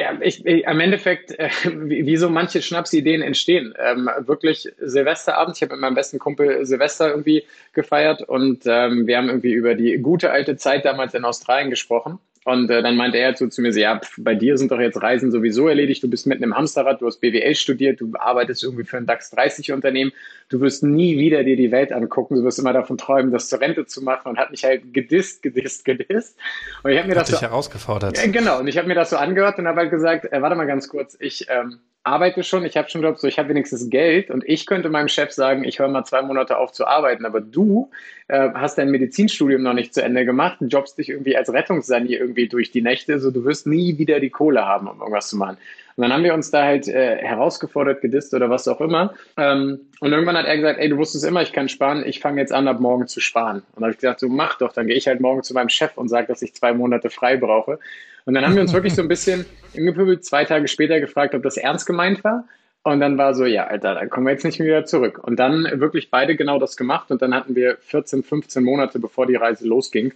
[0.00, 3.74] Ja, ich, ich, am Endeffekt, äh, wie, wie, so manche Schnapsideen entstehen.
[3.78, 9.16] Ähm, wirklich Silvesterabend, ich habe mit meinem besten Kumpel Silvester irgendwie gefeiert und ähm, wir
[9.18, 12.20] haben irgendwie über die gute alte Zeit damals in Australien gesprochen.
[12.48, 14.80] Und äh, dann meinte er so zu mir so, ja, pf, bei dir sind doch
[14.80, 18.64] jetzt Reisen sowieso erledigt, du bist mitten im Hamsterrad, du hast BWL studiert, du arbeitest
[18.64, 20.12] irgendwie für ein DAX 30 Unternehmen,
[20.48, 23.60] du wirst nie wieder dir die Welt angucken, du wirst immer davon träumen, das zur
[23.60, 24.30] Rente zu machen.
[24.30, 26.38] Und hat mich halt gedisst, gedisst, gedisst.
[26.82, 28.16] Und ich habe mir hat das dich so, herausgefordert.
[28.16, 30.56] Ja, genau, und ich habe mir das so angehört und habe halt gesagt, äh, warte
[30.56, 33.90] mal ganz kurz, ich ähm, arbeite schon, ich habe schon Job, so ich habe wenigstens
[33.90, 37.26] Geld und ich könnte meinem Chef sagen, ich höre mal zwei Monate auf zu arbeiten,
[37.26, 37.90] aber du
[38.28, 42.48] äh, hast dein Medizinstudium noch nicht zu Ende gemacht, jobst dich irgendwie als Rettungssani irgendwie
[42.48, 45.58] durch die Nächte, so du wirst nie wieder die Kohle haben, um irgendwas zu machen.
[45.96, 49.14] Und dann haben wir uns da halt äh, herausgefordert, gedisst oder was auch immer.
[49.36, 52.40] Ähm, und irgendwann hat er gesagt, ey, du wusstest immer, ich kann sparen, ich fange
[52.40, 53.56] jetzt an, ab morgen zu sparen.
[53.56, 55.70] Und dann habe ich gesagt, so mach doch, dann gehe ich halt morgen zu meinem
[55.70, 57.80] Chef und sage, dass ich zwei Monate frei brauche.
[58.28, 61.42] Und dann haben wir uns wirklich so ein bisschen im zwei Tage später gefragt, ob
[61.42, 62.44] das ernst gemeint war.
[62.82, 65.18] Und dann war so, ja, Alter, da kommen wir jetzt nicht mehr wieder zurück.
[65.26, 67.10] Und dann wirklich beide genau das gemacht.
[67.10, 70.12] Und dann hatten wir 14, 15 Monate, bevor die Reise losging,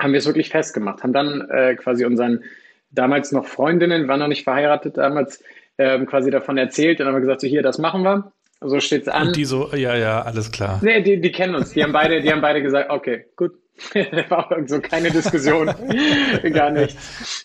[0.00, 1.02] haben wir es wirklich festgemacht.
[1.02, 2.44] Haben dann äh, quasi unseren
[2.92, 5.44] damals noch Freundinnen, waren noch nicht verheiratet damals,
[5.76, 8.32] äh, quasi davon erzählt und haben gesagt, so hier, das machen wir.
[8.62, 9.26] So steht's an.
[9.26, 10.80] Und die so, ja, ja, alles klar.
[10.82, 11.72] Nee, die, die kennen uns.
[11.72, 13.52] Die haben beide, die haben beide gesagt, okay, gut,
[14.28, 15.66] war so keine Diskussion,
[16.52, 16.96] gar nicht.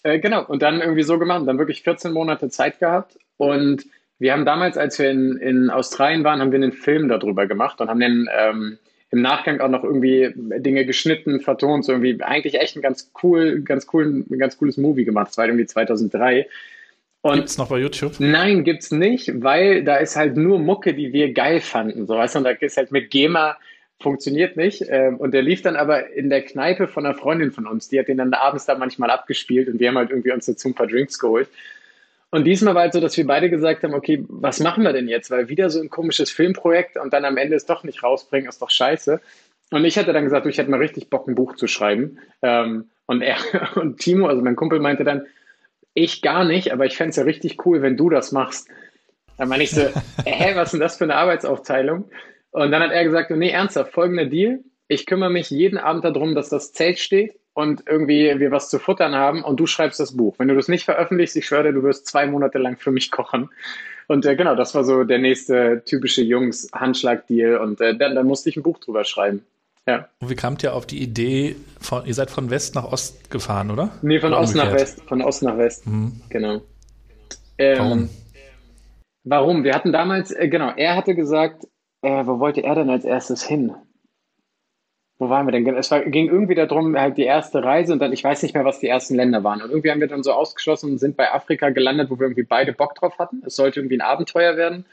[0.04, 3.86] Äh, genau, und dann irgendwie so gemacht, dann wirklich 14 Monate Zeit gehabt und
[4.20, 7.80] wir haben damals, als wir in, in Australien waren, haben wir einen Film darüber gemacht
[7.80, 8.78] und haben den ähm,
[9.12, 13.62] im Nachgang auch noch irgendwie Dinge geschnitten, vertont, so irgendwie eigentlich echt ein ganz cool,
[13.62, 15.30] ganz cool, ein ganz cooles Movie gemacht.
[15.30, 16.48] Das war irgendwie 2003.
[17.22, 18.20] Und gibt's noch bei YouTube?
[18.20, 22.06] Nein, gibt's nicht, weil da ist halt nur Mucke, die wir geil fanden.
[22.06, 23.58] So, weißt du, und da ist halt mit GEMA
[24.02, 24.86] funktioniert nicht.
[24.88, 27.90] Ähm, und der lief dann aber in der Kneipe von einer Freundin von uns.
[27.90, 30.70] Die hat den dann abends da manchmal abgespielt und wir haben halt irgendwie uns dazu
[30.70, 31.50] ein paar Drinks geholt.
[32.32, 35.08] Und diesmal war halt so, dass wir beide gesagt haben, okay, was machen wir denn
[35.08, 35.32] jetzt?
[35.32, 38.62] Weil wieder so ein komisches Filmprojekt und dann am Ende es doch nicht rausbringen, ist
[38.62, 39.20] doch scheiße.
[39.72, 42.20] Und ich hatte dann gesagt, ich hätte mal richtig Bock, ein Buch zu schreiben.
[42.42, 43.38] Ähm, und er
[43.76, 45.26] und Timo, also mein Kumpel, meinte dann,
[45.96, 48.70] ich gar nicht, aber ich fände es ja richtig cool, wenn du das machst.
[49.38, 49.82] Dann meine ich so,
[50.26, 52.10] hä, was ist denn das für eine Arbeitsaufteilung?
[52.52, 54.60] Und dann hat er gesagt, nee, ernsthaft, folgender Deal.
[54.88, 58.80] Ich kümmere mich jeden Abend darum, dass das Zelt steht und irgendwie wir was zu
[58.80, 60.36] futtern haben und du schreibst das Buch.
[60.40, 63.50] Wenn du das nicht veröffentlichst, ich schwöre, du wirst zwei Monate lang für mich kochen.
[64.08, 68.50] Und äh, genau, das war so der nächste typische Jungs-Handschlag-Deal und äh, dann, dann musste
[68.50, 69.46] ich ein Buch drüber schreiben.
[69.88, 70.08] Ja.
[70.20, 73.70] Und wie kamt ihr auf die Idee, von, ihr seid von West nach Ost gefahren,
[73.70, 73.92] oder?
[74.02, 74.74] Nee, von oder Ost umgekehrt?
[74.74, 75.02] nach West.
[75.08, 75.86] Von Ost nach West.
[75.86, 76.22] Mhm.
[76.30, 76.62] Genau.
[77.58, 78.10] Ähm, warum?
[79.24, 79.64] Warum?
[79.64, 81.68] Wir hatten damals, äh, genau, er hatte gesagt,
[82.02, 83.74] äh, wo wollte er denn als erstes hin?
[85.18, 85.68] Wo waren wir denn?
[85.76, 88.64] Es war, ging irgendwie darum, halt die erste Reise und dann, ich weiß nicht mehr,
[88.64, 89.62] was die ersten Länder waren.
[89.62, 92.44] Und irgendwie haben wir dann so ausgeschlossen und sind bei Afrika gelandet, wo wir irgendwie
[92.44, 93.44] beide Bock drauf hatten.
[93.46, 94.86] Es sollte irgendwie ein Abenteuer werden.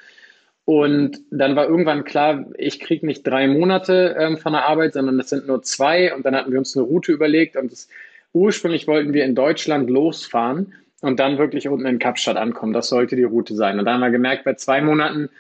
[0.65, 5.21] Und dann war irgendwann klar, ich kriege nicht drei Monate ähm, von der Arbeit, sondern
[5.21, 6.13] es sind nur zwei.
[6.13, 7.89] Und dann hatten wir uns eine Route überlegt und das,
[8.33, 12.73] ursprünglich wollten wir in Deutschland losfahren und dann wirklich unten in Kapstadt ankommen.
[12.73, 13.79] Das sollte die Route sein.
[13.79, 15.31] Und dann haben wir gemerkt, bei zwei Monaten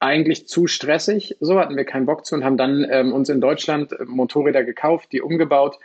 [0.00, 1.36] eigentlich zu stressig.
[1.40, 4.64] So hatten wir keinen Bock zu und haben dann ähm, uns in Deutschland äh, Motorräder
[4.64, 5.78] gekauft, die umgebaut,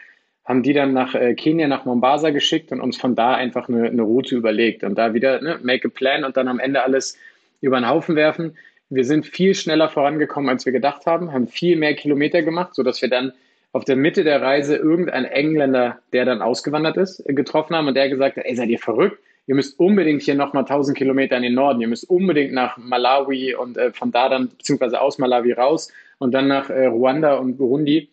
[0.46, 3.88] haben die dann nach äh, Kenia, nach Mombasa geschickt und uns von da einfach eine,
[3.88, 7.18] eine Route überlegt und da wieder ne, make a plan und dann am Ende alles
[7.62, 8.58] über den Haufen werfen.
[8.90, 13.02] Wir sind viel schneller vorangekommen, als wir gedacht haben, haben viel mehr Kilometer gemacht, sodass
[13.02, 13.34] wir dann
[13.72, 18.10] auf der Mitte der Reise irgendeinen Engländer, der dann ausgewandert ist, getroffen haben und der
[18.10, 19.18] gesagt hat, ey, seid ihr verrückt?
[19.46, 23.56] Ihr müsst unbedingt hier nochmal 1000 Kilometer in den Norden, ihr müsst unbedingt nach Malawi
[23.56, 27.58] und äh, von da dann, beziehungsweise aus Malawi raus und dann nach äh, Ruanda und
[27.58, 28.10] Burundi.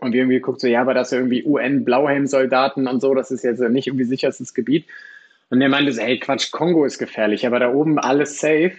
[0.00, 3.30] Und wir irgendwie geguckt, so, ja, aber das ist ja irgendwie UN-Blauhelm-Soldaten und so, das
[3.30, 4.86] ist jetzt nicht irgendwie sicherstes Gebiet.
[5.50, 8.72] Und er meinte so, hey, Quatsch, Kongo ist gefährlich, aber da oben alles safe.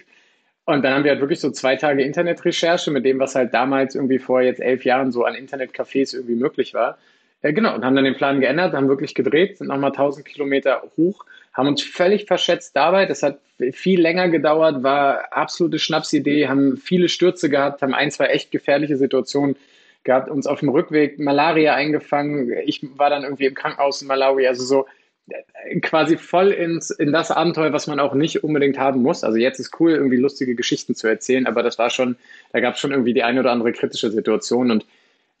[0.64, 3.94] Und dann haben wir halt wirklich so zwei Tage Internetrecherche mit dem, was halt damals
[3.94, 6.98] irgendwie vor jetzt elf Jahren so an Internetcafés irgendwie möglich war.
[7.42, 10.82] Ja, genau, und haben dann den Plan geändert, haben wirklich gedreht, sind nochmal 1000 Kilometer
[10.96, 13.06] hoch, haben uns völlig verschätzt dabei.
[13.06, 13.40] Das hat
[13.72, 18.96] viel länger gedauert, war absolute Schnapsidee, haben viele Stürze gehabt, haben ein, zwei echt gefährliche
[18.96, 19.56] Situationen
[20.04, 22.52] gehabt, uns auf dem Rückweg Malaria eingefangen.
[22.64, 24.86] Ich war dann irgendwie im Krankenhaus in Malawi, also so
[25.28, 29.22] äh, quasi voll ins, in das Abenteuer, was man auch nicht unbedingt haben muss.
[29.22, 32.16] Also jetzt ist cool, irgendwie lustige Geschichten zu erzählen, aber das war schon,
[32.52, 34.70] da gab es schon irgendwie die eine oder andere kritische Situation.
[34.70, 34.86] Und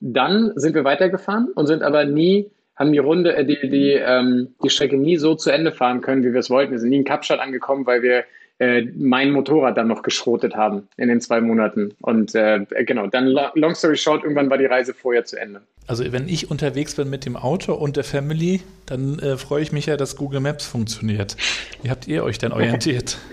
[0.00, 4.54] dann sind wir weitergefahren und sind aber nie, haben die Runde, äh, die, die, ähm,
[4.62, 6.72] die Strecke nie so zu Ende fahren können, wie wir es wollten.
[6.72, 8.24] Wir sind nie in Kapstadt angekommen, weil wir
[8.58, 11.94] äh, mein Motorrad dann noch geschrotet haben in den zwei Monaten.
[12.00, 15.62] Und äh, genau, dann long story short, irgendwann war die Reise vorher zu Ende.
[15.86, 19.72] Also wenn ich unterwegs bin mit dem Auto und der Family, dann äh, freue ich
[19.72, 21.36] mich ja, dass Google Maps funktioniert.
[21.82, 23.18] Wie habt ihr euch denn orientiert?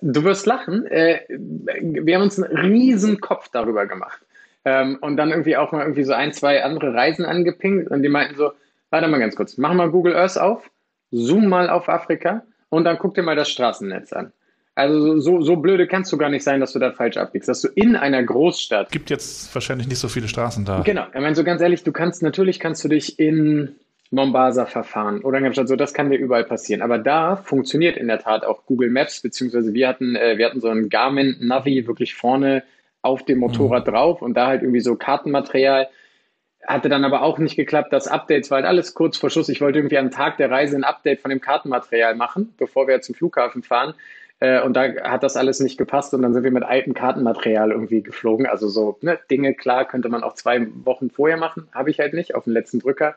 [0.00, 0.86] Du wirst lachen.
[0.86, 4.20] Äh, wir haben uns einen riesen Kopf darüber gemacht.
[4.68, 8.10] Ähm, und dann irgendwie auch mal irgendwie so ein, zwei andere Reisen angepinkt und die
[8.10, 8.50] meinten so,
[8.90, 10.70] warte mal ganz kurz, mach mal Google Earth auf,
[11.10, 14.32] zoom mal auf Afrika und dann guck dir mal das Straßennetz an.
[14.74, 17.62] Also so, so blöde kannst du gar nicht sein, dass du da falsch abbiegst, dass
[17.62, 18.92] du in einer Großstadt.
[18.92, 20.82] Gibt jetzt wahrscheinlich nicht so viele Straßen da.
[20.82, 21.06] Genau.
[21.08, 23.74] Ich meine, so ganz ehrlich, du kannst, natürlich kannst du dich in
[24.10, 26.82] Mombasa verfahren oder in Kapstadt, so das kann dir überall passieren.
[26.82, 30.60] Aber da funktioniert in der Tat auch Google Maps, beziehungsweise wir hatten, äh, wir hatten
[30.60, 32.62] so ein Garmin Navi wirklich vorne
[33.08, 33.90] auf dem Motorrad mhm.
[33.90, 35.88] drauf und da halt irgendwie so Kartenmaterial.
[36.66, 37.92] Hatte dann aber auch nicht geklappt.
[37.92, 39.48] Das Update war halt alles kurz vor Schluss.
[39.48, 43.00] Ich wollte irgendwie am Tag der Reise ein Update von dem Kartenmaterial machen, bevor wir
[43.00, 43.94] zum Flughafen fahren.
[44.40, 47.70] Äh, und da hat das alles nicht gepasst und dann sind wir mit altem Kartenmaterial
[47.70, 48.46] irgendwie geflogen.
[48.46, 51.68] Also so ne, Dinge, klar, könnte man auch zwei Wochen vorher machen.
[51.72, 53.16] Habe ich halt nicht, auf den letzten Drücker.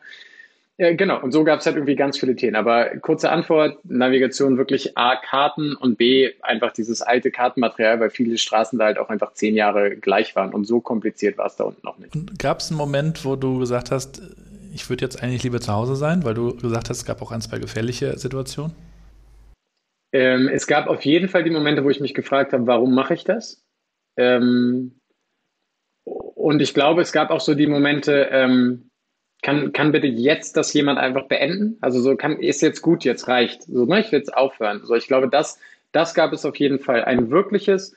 [0.78, 2.56] Äh, genau, und so gab es halt irgendwie ganz viele Themen.
[2.56, 8.38] Aber kurze Antwort, Navigation wirklich A, Karten und B, einfach dieses alte Kartenmaterial, weil viele
[8.38, 11.66] Straßen da halt auch einfach zehn Jahre gleich waren und so kompliziert war es da
[11.66, 12.14] unten noch nicht.
[12.40, 14.22] Gab es einen Moment, wo du gesagt hast,
[14.74, 17.32] ich würde jetzt eigentlich lieber zu Hause sein, weil du gesagt hast, es gab auch
[17.32, 18.74] ein, zwei gefährliche Situationen?
[20.14, 23.14] Ähm, es gab auf jeden Fall die Momente, wo ich mich gefragt habe, warum mache
[23.14, 23.64] ich das?
[24.18, 25.00] Ähm,
[26.04, 28.91] und ich glaube, es gab auch so die Momente, ähm,
[29.42, 31.78] kann, kann bitte jetzt das jemand einfach beenden?
[31.82, 33.64] Also so kann, ist jetzt gut, jetzt reicht.
[33.64, 34.82] So, ne, ich will jetzt aufhören.
[34.84, 35.60] So, ich glaube, das,
[35.92, 37.04] das gab es auf jeden Fall.
[37.06, 37.96] Ein wirkliches,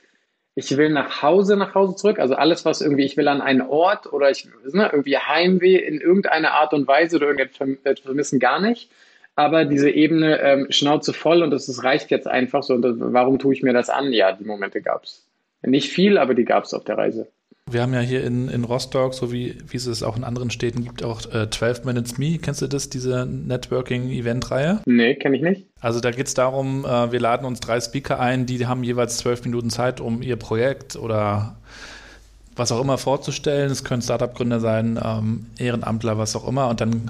[0.55, 2.19] ich will nach Hause, nach Hause zurück.
[2.19, 6.01] Also alles, was irgendwie, ich will an einen Ort oder ich, ne, irgendwie Heimweh in
[6.01, 8.89] irgendeiner Art und Weise oder irgendetwas vermissen, gar nicht
[9.35, 12.73] aber diese Ebene ähm, Schnauze voll und das, das reicht jetzt einfach so.
[12.73, 14.13] Und das, warum tue ich mir das an?
[14.13, 15.27] Ja, die Momente gab es.
[15.61, 17.27] Nicht viel, aber die gab es auf der Reise.
[17.71, 20.51] Wir haben ja hier in, in Rostock, so wie, wie es es auch in anderen
[20.51, 22.37] Städten gibt, auch äh, 12 Minutes Me.
[22.37, 24.81] Kennst du das, diese Networking-Event-Reihe?
[24.85, 25.65] Nee, kenne ich nicht.
[25.79, 29.17] Also da geht es darum, äh, wir laden uns drei Speaker ein, die haben jeweils
[29.17, 31.55] zwölf Minuten Zeit, um ihr Projekt oder
[32.55, 33.71] was auch immer vorzustellen.
[33.71, 36.69] Es können Startup-Gründer sein, ähm, Ehrenamtler, was auch immer.
[36.69, 37.09] Und dann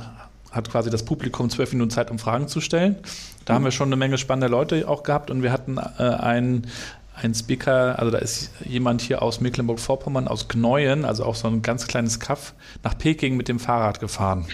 [0.52, 2.96] hat quasi das Publikum zwölf Minuten Zeit, um Fragen zu stellen.
[3.44, 3.56] Da mhm.
[3.56, 6.68] haben wir schon eine Menge spannende Leute auch gehabt und wir hatten äh, einen,
[7.15, 11.62] einen Speaker, also da ist jemand hier aus Mecklenburg-Vorpommern, aus Gneuen, also auch so ein
[11.62, 14.45] ganz kleines Kaff, nach Peking mit dem Fahrrad gefahren.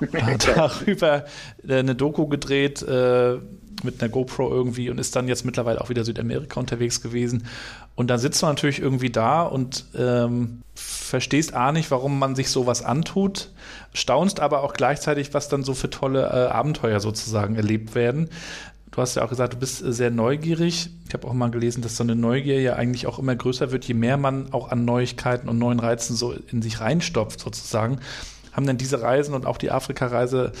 [0.00, 1.24] Und hat darüber
[1.66, 3.38] äh, eine Doku gedreht, äh,
[3.82, 7.46] mit einer GoPro irgendwie und ist dann jetzt mittlerweile auch wieder Südamerika unterwegs gewesen.
[7.94, 12.50] Und dann sitzt du natürlich irgendwie da und ähm, verstehst A nicht, warum man sich
[12.50, 13.50] sowas antut,
[13.92, 18.28] staunst aber auch gleichzeitig, was dann so für tolle äh, Abenteuer sozusagen erlebt werden.
[18.96, 20.88] Du hast ja auch gesagt, du bist sehr neugierig.
[21.06, 23.84] Ich habe auch mal gelesen, dass so eine Neugier ja eigentlich auch immer größer wird,
[23.84, 28.00] je mehr man auch an Neuigkeiten und neuen Reizen so in sich reinstopft sozusagen.
[28.52, 30.52] Haben denn diese Reisen und auch die Afrika-Reise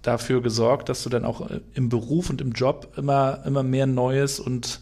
[0.00, 3.88] dafür gesorgt, dass du dann auch äh, im Beruf und im Job immer, immer mehr
[3.88, 4.80] Neues und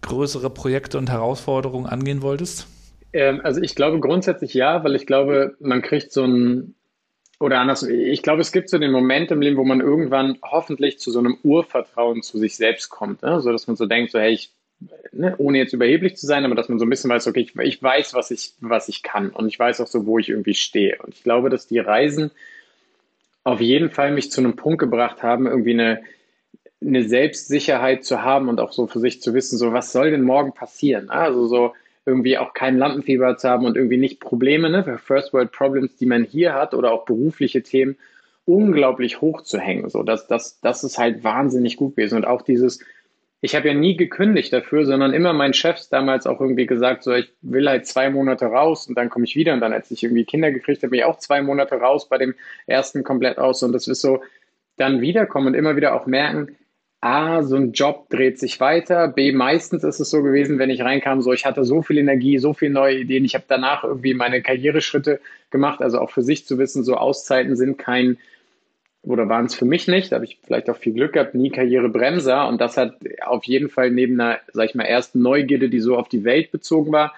[0.00, 2.66] größere Projekte und Herausforderungen angehen wolltest?
[3.12, 6.74] Ähm, also ich glaube grundsätzlich ja, weil ich glaube, man kriegt so ein,
[7.40, 10.98] oder anders, ich glaube, es gibt so den Moment im Leben, wo man irgendwann hoffentlich
[10.98, 13.40] zu so einem Urvertrauen zu sich selbst kommt, ne?
[13.40, 14.52] so dass man so denkt, so hey, ich,
[15.10, 17.56] ne, ohne jetzt überheblich zu sein, aber dass man so ein bisschen weiß, okay, ich,
[17.56, 20.52] ich weiß, was ich, was ich kann und ich weiß auch so, wo ich irgendwie
[20.52, 20.98] stehe.
[21.02, 22.30] Und ich glaube, dass die Reisen
[23.42, 26.02] auf jeden Fall mich zu einem Punkt gebracht haben, irgendwie eine,
[26.82, 30.22] eine Selbstsicherheit zu haben und auch so für sich zu wissen, so was soll denn
[30.22, 31.08] morgen passieren?
[31.08, 31.72] Also so
[32.06, 35.96] irgendwie auch kein Lampenfieber zu haben und irgendwie nicht Probleme, ne, für First World Problems,
[35.96, 37.96] die man hier hat oder auch berufliche Themen
[38.46, 39.88] unglaublich hoch zu hängen.
[39.90, 42.16] So, das, das, das ist halt wahnsinnig gut gewesen.
[42.16, 42.80] Und auch dieses,
[43.40, 47.12] ich habe ja nie gekündigt dafür, sondern immer mein Chef damals auch irgendwie gesagt, so
[47.12, 49.52] ich will halt zwei Monate raus und dann komme ich wieder.
[49.52, 52.18] Und dann, als ich irgendwie Kinder gekriegt habe, bin ich auch zwei Monate raus bei
[52.18, 52.34] dem
[52.66, 53.62] ersten komplett aus.
[53.62, 54.20] Und das ist so,
[54.76, 56.56] dann wiederkommen und immer wieder auch merken,
[57.00, 59.08] A, so ein Job dreht sich weiter.
[59.08, 62.38] B, meistens ist es so gewesen, wenn ich reinkam, so ich hatte so viel Energie,
[62.38, 63.24] so viele neue Ideen.
[63.24, 65.80] Ich habe danach irgendwie meine Karriereschritte gemacht.
[65.80, 68.18] Also auch für sich zu wissen, so Auszeiten sind kein
[69.02, 71.50] oder waren es für mich nicht, da habe ich vielleicht auch viel Glück gehabt, nie
[71.50, 75.80] Karrierebremser und das hat auf jeden Fall neben einer, sag ich mal, ersten Neugierde, die
[75.80, 77.14] so auf die Welt bezogen war,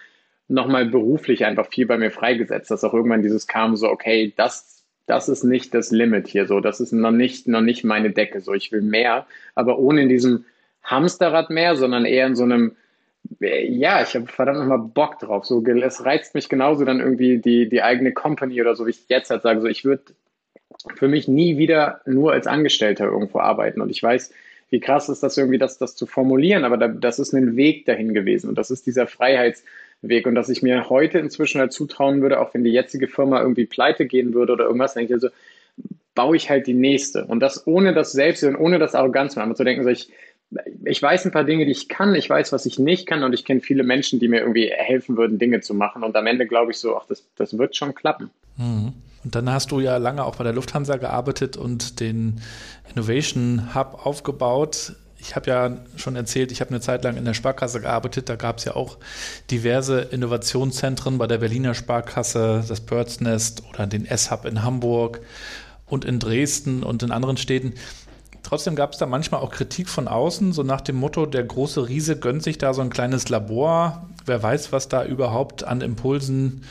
[0.49, 4.82] nochmal beruflich einfach viel bei mir freigesetzt, dass auch irgendwann dieses kam, so, okay, das,
[5.07, 8.41] das ist nicht das Limit hier, so, das ist noch nicht, noch nicht meine Decke,
[8.41, 10.45] so, ich will mehr, aber ohne in diesem
[10.85, 12.77] Hamsterrad mehr, sondern eher in so einem,
[13.41, 15.45] ja, ich habe verdammt nochmal Bock drauf.
[15.45, 19.09] So, es reizt mich genauso dann irgendwie die, die eigene Company oder so, wie ich
[19.09, 19.61] jetzt halt sage.
[19.61, 20.03] So, ich würde
[20.97, 23.81] für mich nie wieder nur als Angestellter irgendwo arbeiten.
[23.81, 24.33] Und ich weiß,
[24.71, 27.85] wie krass ist das irgendwie, das, das zu formulieren, aber da, das ist ein Weg
[27.85, 28.49] dahin gewesen.
[28.49, 29.07] Und das ist dieser
[30.03, 30.27] Freiheitsweg.
[30.27, 33.67] Und dass ich mir heute inzwischen halt zutrauen würde, auch wenn die jetzige Firma irgendwie
[33.67, 35.29] pleite gehen würde oder irgendwas, denke ich also,
[36.15, 37.25] baue ich halt die nächste.
[37.25, 39.55] Und das ohne das Selbst und ohne das Arroganz machen.
[39.57, 40.11] Zu denken, so ich,
[40.85, 43.33] ich weiß ein paar Dinge, die ich kann, ich weiß, was ich nicht kann und
[43.33, 46.03] ich kenne viele Menschen, die mir irgendwie helfen würden, Dinge zu machen.
[46.03, 48.31] Und am Ende glaube ich so, ach, das, das wird schon klappen.
[48.59, 48.93] Mhm.
[49.25, 52.41] Und dann hast du ja lange auch bei der Lufthansa gearbeitet und den
[52.93, 54.95] Innovation Hub aufgebaut.
[55.23, 58.29] Ich habe ja schon erzählt, ich habe eine Zeit lang in der Sparkasse gearbeitet.
[58.29, 58.99] Da gab es ja auch
[59.53, 65.21] diverse Innovationszentren bei der Berliner Sparkasse, das Birds Nest oder den S-Hub in Hamburg
[65.87, 67.75] und in Dresden und in anderen Städten.
[68.43, 71.89] Trotzdem gab es da manchmal auch Kritik von außen, so nach dem Motto, der große
[71.89, 74.09] Riese gönnt sich da so ein kleines Labor.
[74.27, 76.63] Wer weiß, was da überhaupt an Impulsen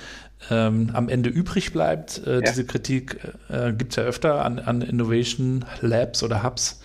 [0.50, 2.26] ähm, am Ende übrig bleibt.
[2.26, 2.42] Äh, ja.
[2.42, 6.82] Diese Kritik äh, gibt es ja öfter an, an, Innovation Labs oder Hubs.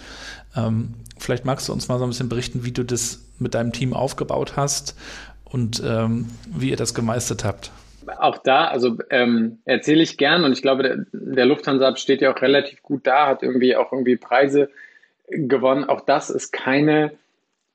[0.57, 3.73] Ähm, vielleicht magst du uns mal so ein bisschen berichten, wie du das mit deinem
[3.73, 4.97] Team aufgebaut hast
[5.45, 7.71] und ähm, wie ihr das gemeistert habt.
[8.19, 12.33] Auch da, also ähm, erzähle ich gern und ich glaube, der, der Lufthansa steht ja
[12.33, 14.71] auch relativ gut da, hat irgendwie auch irgendwie Preise
[15.29, 15.85] gewonnen.
[15.85, 17.13] Auch das ist keine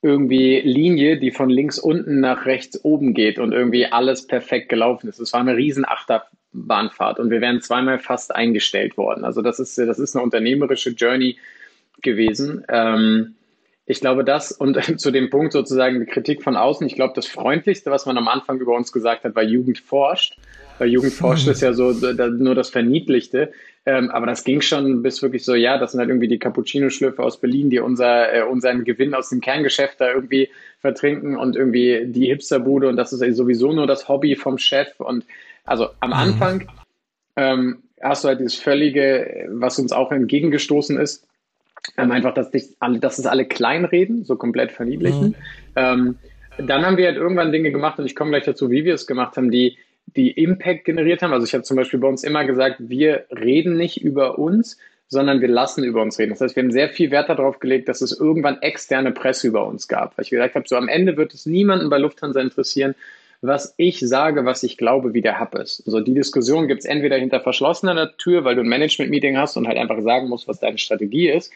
[0.01, 5.07] irgendwie Linie, die von links unten nach rechts oben geht und irgendwie alles perfekt gelaufen
[5.07, 5.19] ist.
[5.19, 9.25] Es war eine riesen Achterbahnfahrt und wir wären zweimal fast eingestellt worden.
[9.25, 11.37] Also das ist, das ist eine unternehmerische Journey
[12.01, 12.65] gewesen.
[12.69, 13.35] Ähm,
[13.85, 16.85] ich glaube, das und zu dem Punkt sozusagen die Kritik von außen.
[16.87, 20.37] Ich glaube, das Freundlichste, was man am Anfang über uns gesagt hat, war Jugend forscht.
[20.79, 23.51] Weil Jugend forscht ist ja so nur das Verniedlichte.
[23.85, 27.21] Ähm, aber das ging schon bis wirklich so, ja, das sind halt irgendwie die Cappuccino-Schlürfe
[27.21, 32.05] aus Berlin, die unser, äh, unseren Gewinn aus dem Kerngeschäft da irgendwie vertrinken und irgendwie
[32.05, 34.99] die Hipsterbude und das ist sowieso nur das Hobby vom Chef.
[34.99, 35.25] Und
[35.65, 36.15] also am mhm.
[36.15, 36.67] Anfang
[37.35, 41.27] ähm, hast du halt dieses völlige, was uns auch entgegengestoßen ist,
[41.97, 45.29] ähm, einfach, dass, dich alle, dass es alle kleinreden, so komplett verniedlichen.
[45.29, 45.35] Mhm.
[45.75, 46.15] Ähm,
[46.57, 49.07] dann haben wir halt irgendwann Dinge gemacht und ich komme gleich dazu, wie wir es
[49.07, 49.77] gemacht haben, die
[50.15, 51.33] die Impact generiert haben.
[51.33, 55.41] Also ich habe zum Beispiel bei uns immer gesagt, wir reden nicht über uns, sondern
[55.41, 56.31] wir lassen über uns reden.
[56.31, 59.65] Das heißt, wir haben sehr viel Wert darauf gelegt, dass es irgendwann externe Presse über
[59.65, 60.17] uns gab.
[60.17, 62.95] Weil ich gesagt habe, so am Ende wird es niemanden bei Lufthansa interessieren,
[63.41, 65.83] was ich sage, was ich glaube, wie der Hub ist.
[65.85, 69.67] Also die Diskussion gibt es entweder hinter verschlossener Tür, weil du ein Management-Meeting hast und
[69.67, 71.51] halt einfach sagen musst, was deine Strategie ist,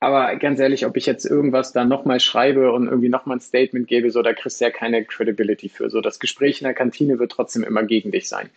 [0.00, 3.88] aber ganz ehrlich, ob ich jetzt irgendwas da nochmal schreibe und irgendwie nochmal ein Statement
[3.88, 5.90] gebe, so, da kriegst du ja keine Credibility für.
[5.90, 8.48] So, das Gespräch in der Kantine wird trotzdem immer gegen dich sein.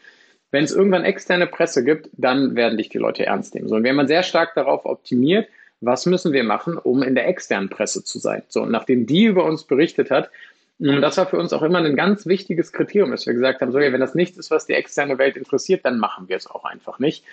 [0.51, 3.69] Wenn es irgendwann externe Presse gibt, dann werden dich die Leute ernst nehmen.
[3.69, 5.47] So, und wenn man sehr stark darauf optimiert,
[5.79, 8.43] was müssen wir machen, um in der externen Presse zu sein?
[8.47, 10.29] So, und nachdem die über uns berichtet hat,
[10.77, 13.71] und das war für uns auch immer ein ganz wichtiges Kriterium, dass wir gesagt haben,
[13.71, 16.47] so, ja, wenn das nichts ist, was die externe Welt interessiert, dann machen wir es
[16.47, 17.23] auch einfach nicht.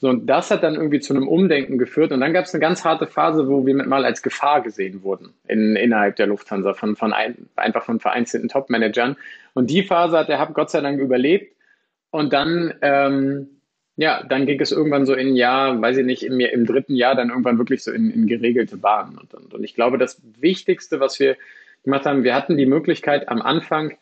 [0.00, 2.12] So, und das hat dann irgendwie zu einem Umdenken geführt.
[2.12, 5.34] Und dann gab es eine ganz harte Phase, wo wir mal als Gefahr gesehen wurden
[5.48, 9.16] in, innerhalb der Lufthansa von, von ein, einfach von vereinzelten Top-Managern.
[9.54, 11.52] Und die Phase hat der Hub Gott sei Dank überlebt.
[12.10, 13.48] Und dann, ähm,
[13.96, 17.16] ja, dann ging es irgendwann so in Jahr, weiß ich nicht, im, im dritten Jahr
[17.16, 19.18] dann irgendwann wirklich so in, in geregelte Bahnen.
[19.18, 21.36] Und, und, und ich glaube, das Wichtigste, was wir
[21.82, 23.98] gemacht haben, wir hatten die Möglichkeit am Anfang,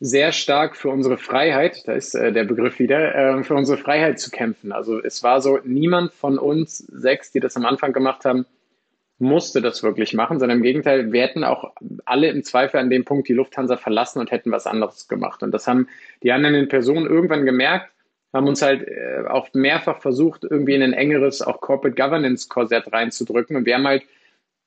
[0.00, 4.18] sehr stark für unsere Freiheit, da ist äh, der Begriff wieder, äh, für unsere Freiheit
[4.18, 4.72] zu kämpfen.
[4.72, 8.46] Also es war so, niemand von uns sechs, die das am Anfang gemacht haben,
[9.18, 11.72] musste das wirklich machen, sondern im Gegenteil, wir hätten auch
[12.06, 15.42] alle im Zweifel an dem Punkt die Lufthansa verlassen und hätten was anderes gemacht.
[15.42, 15.88] Und das haben
[16.22, 17.92] die anderen Personen irgendwann gemerkt,
[18.32, 22.90] haben uns halt äh, auch mehrfach versucht, irgendwie in ein engeres, auch Corporate Governance Korsett
[22.90, 23.56] reinzudrücken.
[23.56, 24.04] Und wir haben halt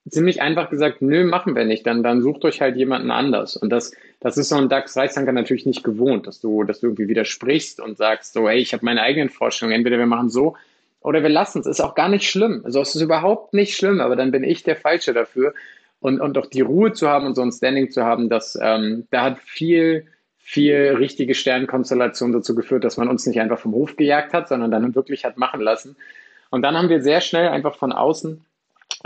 [0.09, 3.55] ziemlich einfach gesagt, nö, machen wir nicht, dann, dann sucht euch halt jemanden anders.
[3.55, 6.87] Und das, das ist so ein DAX Reichsanker natürlich nicht gewohnt, dass du, dass du
[6.87, 10.55] irgendwie widersprichst und sagst so, hey, ich habe meine eigenen Vorstellungen, entweder wir machen so
[11.01, 11.67] Oder wir lassen es.
[11.67, 12.61] Ist auch gar nicht schlimm.
[12.63, 15.53] Also es ist überhaupt nicht schlimm, aber dann bin ich der Falsche dafür.
[15.99, 19.07] Und, und auch die Ruhe zu haben und so ein Standing zu haben, das, ähm,
[19.09, 20.05] da hat viel,
[20.37, 24.69] viel richtige Sternkonstellation dazu geführt, dass man uns nicht einfach vom Hof gejagt hat, sondern
[24.69, 25.95] dann wirklich hat machen lassen.
[26.49, 28.43] Und dann haben wir sehr schnell einfach von außen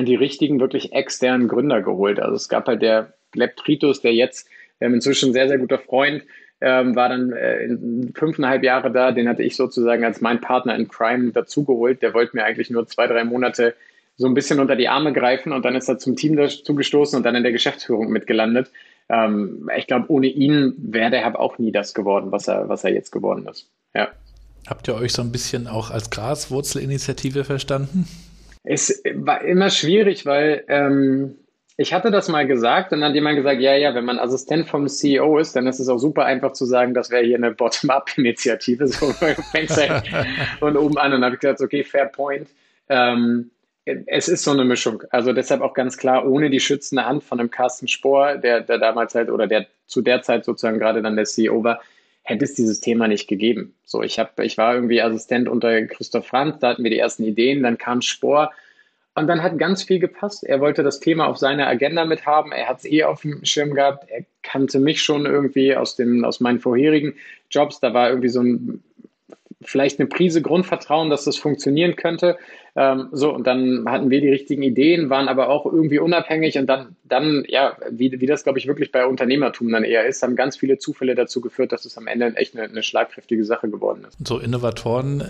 [0.06, 2.20] die richtigen, wirklich externen Gründer geholt.
[2.20, 4.48] Also es gab halt der Gleb Tritus, der jetzt
[4.80, 6.24] ähm, inzwischen sehr, sehr guter Freund,
[6.62, 7.68] ähm, war dann äh,
[8.16, 9.12] fünfeinhalb Jahre da.
[9.12, 12.02] Den hatte ich sozusagen als mein Partner in Crime dazugeholt.
[12.02, 13.76] Der wollte mir eigentlich nur zwei, drei Monate
[14.18, 17.18] so ein bisschen unter die Arme greifen und dann ist er zum Team dazu gestoßen
[17.18, 18.72] und dann in der Geschäftsführung mitgelandet.
[19.10, 22.84] Ähm, ich glaube, ohne ihn wäre der Hub auch nie das geworden, was er, was
[22.84, 23.70] er jetzt geworden ist.
[23.94, 24.10] Ja.
[24.68, 28.08] Habt ihr euch so ein bisschen auch als Graswurzelinitiative verstanden?
[28.69, 31.36] Es war immer schwierig, weil ähm,
[31.77, 34.67] ich hatte das mal gesagt und dann hat jemand gesagt, ja, ja, wenn man Assistent
[34.67, 37.51] vom CEO ist, dann ist es auch super einfach zu sagen, das wäre hier eine
[37.51, 38.88] Bottom-up-Initiative.
[38.88, 39.80] So fängst
[40.60, 42.49] von oben an und habe ich gesagt, okay, fair point.
[42.89, 43.51] Ähm,
[43.86, 45.03] es ist so eine Mischung.
[45.12, 48.80] Also deshalb auch ganz klar, ohne die schützende Hand von einem Carsten Spohr, der, der
[48.80, 51.80] damals halt oder der zu der Zeit sozusagen gerade dann der CEO war,
[52.28, 53.74] hätte es dieses Thema nicht gegeben.
[53.86, 57.24] So, ich habe, ich war irgendwie Assistent unter Christoph Franz, da hatten wir die ersten
[57.24, 58.52] Ideen, dann kam Spohr
[59.16, 60.44] und dann hat ganz viel gepasst.
[60.44, 62.52] Er wollte das Thema auf seiner Agenda mit haben.
[62.52, 64.10] Er hat es eh auf dem Schirm gehabt.
[64.10, 67.16] Er kannte mich schon irgendwie aus dem, aus meinen vorherigen
[67.50, 67.80] Jobs.
[67.80, 68.84] Da war irgendwie so ein
[69.62, 72.38] vielleicht eine Prise Grundvertrauen, dass das funktionieren könnte.
[72.76, 76.67] Ähm, so, und dann hatten wir die richtigen Ideen, waren aber auch irgendwie unabhängig und
[76.67, 80.36] dann, dann ja, wie, wie das, glaube ich, wirklich bei Unternehmertum dann eher ist, haben
[80.36, 84.06] ganz viele Zufälle dazu geführt, dass es am Ende echt eine, eine schlagkräftige Sache geworden
[84.08, 84.15] ist.
[84.28, 85.24] So Innovatoren,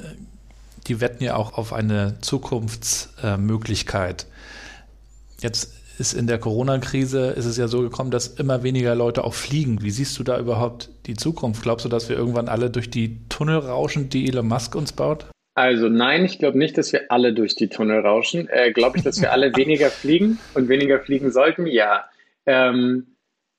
[0.87, 4.27] die wetten ja auch auf eine Zukunftsmöglichkeit.
[5.39, 9.33] Jetzt ist in der Corona-Krise ist es ja so gekommen, dass immer weniger Leute auch
[9.33, 9.81] fliegen.
[9.81, 11.63] Wie siehst du da überhaupt die Zukunft?
[11.63, 15.25] Glaubst du, dass wir irgendwann alle durch die Tunnel rauschen, die Elon Musk uns baut?
[15.55, 18.47] Also nein, ich glaube nicht, dass wir alle durch die Tunnel rauschen.
[18.49, 21.65] Äh, glaube ich, dass wir alle weniger fliegen und weniger fliegen sollten?
[21.65, 22.05] Ja.
[22.45, 23.07] Ähm,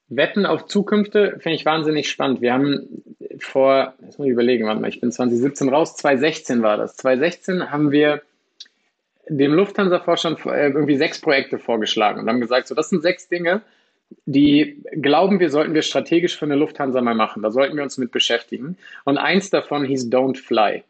[0.08, 2.40] Wetten auf Zukünfte finde ich wahnsinnig spannend.
[2.40, 3.02] Wir haben
[3.40, 6.96] vor, jetzt muss ich überlegen, warte mal, ich bin 2017 raus, 2016 war das.
[6.96, 8.22] 2016 haben wir
[9.28, 13.62] dem Lufthansa-Vorstand äh, irgendwie sechs Projekte vorgeschlagen und haben gesagt, so das sind sechs Dinge,
[14.26, 17.42] die glauben wir, sollten wir strategisch für eine Lufthansa mal machen.
[17.42, 18.78] Da sollten wir uns mit beschäftigen.
[19.04, 20.82] Und eins davon hieß Don't Fly.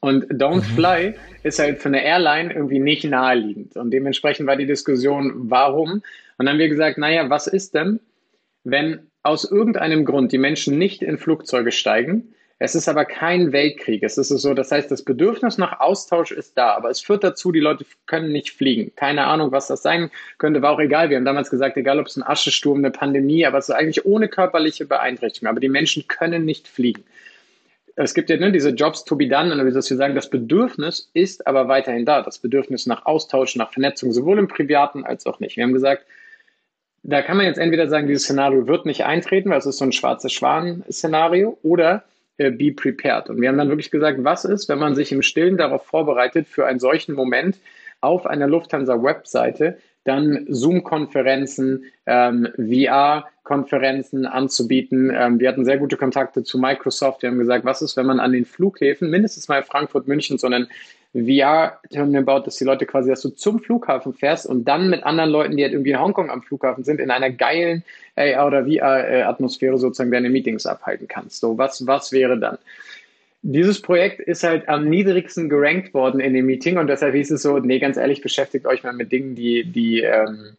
[0.00, 0.74] Und Don't mhm.
[0.74, 3.76] Fly ist halt für eine Airline irgendwie nicht naheliegend.
[3.76, 5.90] Und dementsprechend war die Diskussion, warum?
[5.92, 6.02] Und
[6.38, 8.00] dann haben wir gesagt, naja, was ist denn,
[8.64, 14.02] wenn aus irgendeinem Grund die Menschen nicht in Flugzeuge steigen, es ist aber kein Weltkrieg.
[14.02, 17.52] Es ist so, das heißt, das Bedürfnis nach Austausch ist da, aber es führt dazu,
[17.52, 18.92] die Leute können nicht fliegen.
[18.96, 21.10] Keine Ahnung, was das sein könnte, war auch egal.
[21.10, 24.06] Wir haben damals gesagt, egal ob es ein Aschesturm, eine Pandemie, aber es ist eigentlich
[24.06, 25.50] ohne körperliche Beeinträchtigung.
[25.50, 27.04] Aber die Menschen können nicht fliegen.
[27.94, 31.10] Es gibt ja ne, diese Jobs to be done, und dass wir sagen, das Bedürfnis
[31.12, 32.22] ist aber weiterhin da.
[32.22, 35.56] Das Bedürfnis nach Austausch, nach Vernetzung, sowohl im Privaten als auch nicht.
[35.56, 36.06] Wir haben gesagt,
[37.02, 39.84] da kann man jetzt entweder sagen, dieses Szenario wird nicht eintreten, weil es ist so
[39.84, 42.02] ein schwarzes Schwan-Szenario, oder
[42.38, 43.30] äh, be prepared.
[43.30, 46.48] Und wir haben dann wirklich gesagt, was ist, wenn man sich im Stillen darauf vorbereitet,
[46.48, 47.58] für einen solchen Moment
[48.00, 55.12] auf einer Lufthansa-Webseite dann Zoom-Konferenzen, ähm, VR-Konferenzen anzubieten.
[55.12, 57.22] Ähm, wir hatten sehr gute Kontakte zu Microsoft.
[57.22, 60.68] Wir haben gesagt, was ist, wenn man an den Flughäfen, mindestens mal Frankfurt, München, sondern
[61.12, 65.30] VR-Terminal baut, dass die Leute quasi, dass du zum Flughafen fährst und dann mit anderen
[65.30, 67.84] Leuten, die halt irgendwie in Hongkong am Flughafen sind, in einer geilen
[68.16, 71.40] AR oder VR-Atmosphäre sozusagen deine Meetings abhalten kannst.
[71.40, 72.58] So, was, was wäre dann?
[73.42, 77.42] Dieses Projekt ist halt am niedrigsten gerankt worden in dem Meeting und deshalb hieß es
[77.42, 80.56] so, nee, ganz ehrlich, beschäftigt euch mal mit Dingen, die, die ähm,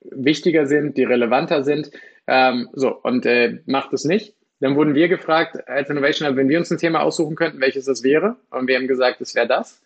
[0.00, 1.90] wichtiger sind, die relevanter sind.
[2.26, 4.34] Ähm, so, und äh, macht es nicht.
[4.60, 7.86] Dann wurden wir gefragt als Innovation Hub, wenn wir uns ein Thema aussuchen könnten, welches
[7.86, 8.36] das wäre.
[8.50, 9.80] Und wir haben gesagt, es wäre das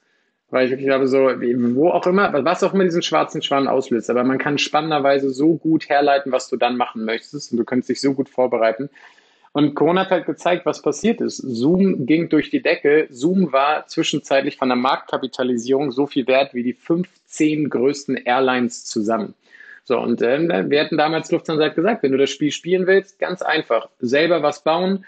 [0.54, 4.08] weil ich wirklich glaube, so, wo auch immer, was auch immer diesen schwarzen Schwan auslöst,
[4.08, 7.90] aber man kann spannenderweise so gut herleiten, was du dann machen möchtest und du könntest
[7.90, 8.88] dich so gut vorbereiten.
[9.50, 11.38] Und Corona hat halt gezeigt, was passiert ist.
[11.38, 13.08] Zoom ging durch die Decke.
[13.10, 19.34] Zoom war zwischenzeitlich von der Marktkapitalisierung so viel wert wie die 15 größten Airlines zusammen.
[19.82, 23.42] So, und äh, wir hatten damals Lufthansa gesagt, wenn du das Spiel spielen willst, ganz
[23.42, 25.04] einfach, selber was bauen,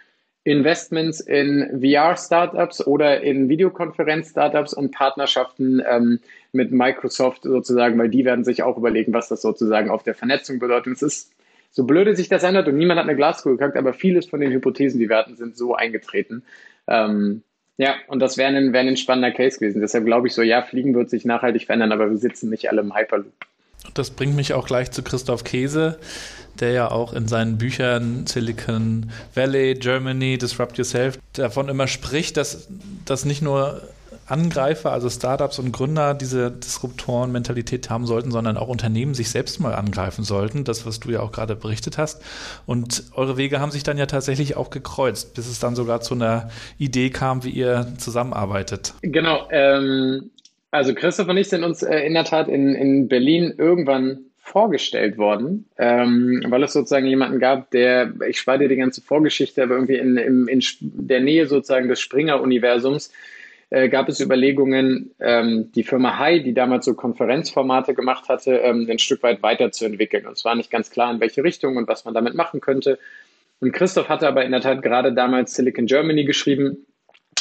[0.46, 6.20] Investments in VR-Startups oder in Videokonferenz-Startups und Partnerschaften ähm,
[6.52, 10.60] mit Microsoft sozusagen, weil die werden sich auch überlegen, was das sozusagen auf der Vernetzung
[10.60, 10.94] bedeutet.
[10.94, 11.32] es ist
[11.72, 14.52] so blöde sich das ändert und niemand hat eine Glaskugel gekackt, aber vieles von den
[14.52, 16.44] Hypothesen, die wir hatten, sind so eingetreten.
[16.86, 17.42] Ähm,
[17.76, 19.80] ja, und das wäre ein, wär ein spannender Case gewesen.
[19.80, 22.82] Deshalb glaube ich so, ja, Fliegen wird sich nachhaltig verändern, aber wir sitzen nicht alle
[22.82, 23.34] im Hyperloop.
[23.98, 25.98] Das bringt mich auch gleich zu Christoph Käse
[26.60, 32.68] der ja auch in seinen Büchern Silicon Valley, Germany, Disrupt Yourself davon immer spricht, dass
[33.04, 33.82] das nicht nur
[34.26, 39.74] Angreifer, also Startups und Gründer diese Disruptoren-Mentalität haben sollten, sondern auch Unternehmen sich selbst mal
[39.74, 40.64] angreifen sollten.
[40.64, 42.22] Das, was du ja auch gerade berichtet hast.
[42.66, 46.14] Und eure Wege haben sich dann ja tatsächlich auch gekreuzt, bis es dann sogar zu
[46.14, 48.94] einer Idee kam, wie ihr zusammenarbeitet.
[49.02, 49.48] Genau.
[49.50, 50.30] Ähm,
[50.70, 55.18] also Christoph und ich sind uns äh, in der Tat in, in Berlin irgendwann vorgestellt
[55.18, 59.74] worden, ähm, weil es sozusagen jemanden gab, der, ich spare dir die ganze Vorgeschichte, aber
[59.74, 63.10] irgendwie in, in, in der Nähe sozusagen des Springer-Universums
[63.70, 68.86] äh, gab es Überlegungen, ähm, die Firma Hai, die damals so Konferenzformate gemacht hatte, ähm,
[68.88, 70.26] ein Stück weit weiterzuentwickeln.
[70.26, 73.00] Und es war nicht ganz klar, in welche Richtung und was man damit machen könnte.
[73.58, 76.86] Und Christoph hatte aber in der Tat gerade damals Silicon Germany geschrieben,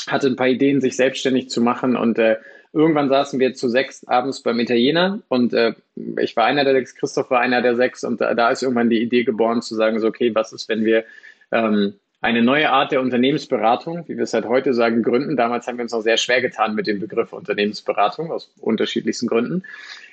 [0.08, 2.38] hatte ein paar Ideen, sich selbstständig zu machen und äh,
[2.76, 5.74] Irgendwann saßen wir zu sechs abends beim Italiener und äh,
[6.20, 8.90] ich war einer der sechs, Christoph war einer der sechs und da, da, ist irgendwann
[8.90, 11.06] die Idee geboren zu sagen, so okay, was ist, wenn wir
[11.54, 15.38] ähm, eine neue Art der Unternehmensberatung, wie wir es halt heute sagen, gründen.
[15.38, 19.64] Damals haben wir uns noch sehr schwer getan mit dem Begriff Unternehmensberatung aus unterschiedlichsten Gründen.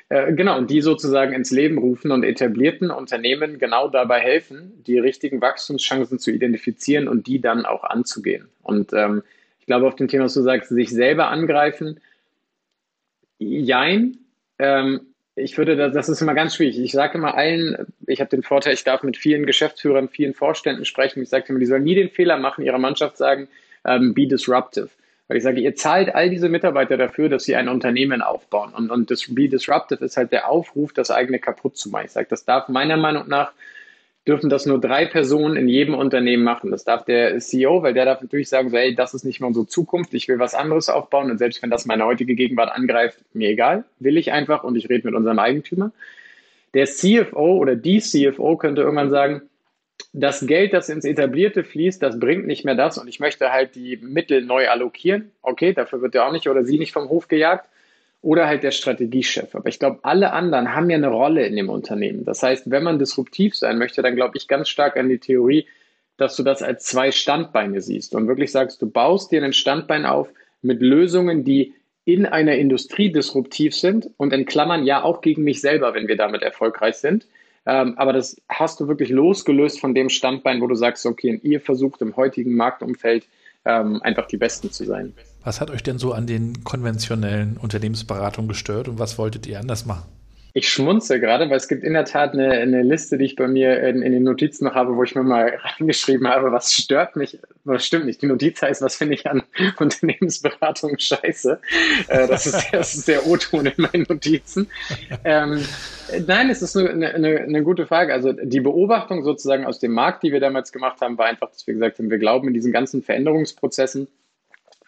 [0.09, 5.01] Äh, genau, und die sozusagen ins Leben rufen und etablierten Unternehmen genau dabei helfen, die
[5.01, 8.47] richtigen Wachstumschancen zu identifizieren und die dann auch anzugehen.
[8.63, 9.25] Und ähm,
[9.59, 11.99] ich glaube, auf dem Thema, was du sagst, sich selber angreifen,
[13.43, 14.19] Jein.
[14.59, 15.01] Ähm,
[15.35, 16.79] ich würde, das, das ist immer ganz schwierig.
[16.79, 20.85] Ich sage immer allen, ich habe den Vorteil, ich darf mit vielen Geschäftsführern, vielen Vorständen
[20.85, 21.23] sprechen.
[21.23, 23.49] Ich sage immer, die sollen nie den Fehler machen, ihrer Mannschaft sagen,
[23.85, 24.91] ähm, be disruptive.
[25.29, 28.75] Weil ich sage, ihr zahlt all diese Mitarbeiter dafür, dass sie ein Unternehmen aufbauen.
[28.75, 32.05] Und, und das Be Disruptive ist halt der Aufruf, das eigene kaputt zu machen.
[32.07, 33.53] Ich sage, das darf meiner Meinung nach
[34.27, 36.71] dürfen das nur drei Personen in jedem Unternehmen machen.
[36.71, 39.49] Das darf der CEO, weil der darf natürlich sagen, so, hey, das ist nicht mehr
[39.49, 43.19] unsere Zukunft, ich will was anderes aufbauen und selbst wenn das meine heutige Gegenwart angreift,
[43.33, 45.91] mir egal, will ich einfach und ich rede mit unserem Eigentümer.
[46.75, 49.43] Der CFO oder die CFO könnte irgendwann sagen,
[50.13, 53.75] das Geld, das ins Etablierte fließt, das bringt nicht mehr das und ich möchte halt
[53.75, 55.33] die Mittel neu allokieren.
[55.43, 57.69] Okay, dafür wird er auch nicht oder sie nicht vom Hof gejagt
[58.23, 59.55] oder halt der Strategiechef.
[59.55, 62.25] Aber ich glaube, alle anderen haben ja eine Rolle in dem Unternehmen.
[62.25, 65.67] Das heißt, wenn man disruptiv sein möchte, dann glaube ich ganz stark an die Theorie,
[66.17, 70.07] dass du das als zwei Standbeine siehst und wirklich sagst, du baust dir ein Standbein
[70.07, 70.29] auf
[70.63, 75.61] mit Lösungen, die in einer Industrie disruptiv sind und in Klammern ja auch gegen mich
[75.61, 77.27] selber, wenn wir damit erfolgreich sind.
[77.65, 81.61] Ähm, aber das hast du wirklich losgelöst von dem Standbein, wo du sagst, okay, ihr
[81.61, 83.27] versucht im heutigen Marktumfeld
[83.65, 85.15] ähm, einfach die Besten zu sein.
[85.45, 89.87] Was hat euch denn so an den konventionellen Unternehmensberatungen gestört und was wolltet ihr anders
[89.87, 90.05] machen?
[90.55, 93.49] Ich schmunze gerade, weil es gibt in der Tat eine, eine Liste, die ich bei
[93.49, 97.17] mir in, in, den Notizen noch habe, wo ich mir mal reingeschrieben habe, was stört
[97.17, 98.21] mich, was stimmt nicht.
[98.21, 99.43] Die Notiz heißt, was finde ich an
[99.79, 101.59] Unternehmensberatung scheiße.
[102.09, 104.69] Äh, das, ist, das der O-Ton in meinen Notizen.
[105.25, 105.65] Ähm,
[106.27, 108.13] nein, es ist eine, eine, eine gute Frage.
[108.13, 111.67] Also die Beobachtung sozusagen aus dem Markt, die wir damals gemacht haben, war einfach, dass
[111.67, 114.07] wir gesagt haben, wir glauben in diesen ganzen Veränderungsprozessen,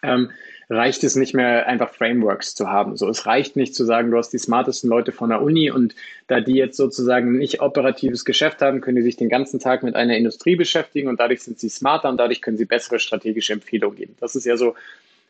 [0.05, 0.31] ähm,
[0.69, 2.97] reicht es nicht mehr, einfach Frameworks zu haben.
[2.97, 5.95] So, es reicht nicht zu sagen, du hast die smartesten Leute von der Uni und
[6.27, 9.95] da die jetzt sozusagen nicht operatives Geschäft haben, können die sich den ganzen Tag mit
[9.95, 13.97] einer Industrie beschäftigen und dadurch sind sie smarter und dadurch können sie bessere strategische Empfehlungen
[13.97, 14.15] geben.
[14.19, 14.75] Das ist ja so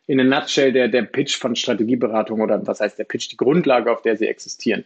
[0.07, 3.91] in a nutshell der, der Pitch von Strategieberatung oder was heißt der Pitch, die Grundlage,
[3.91, 4.85] auf der sie existieren.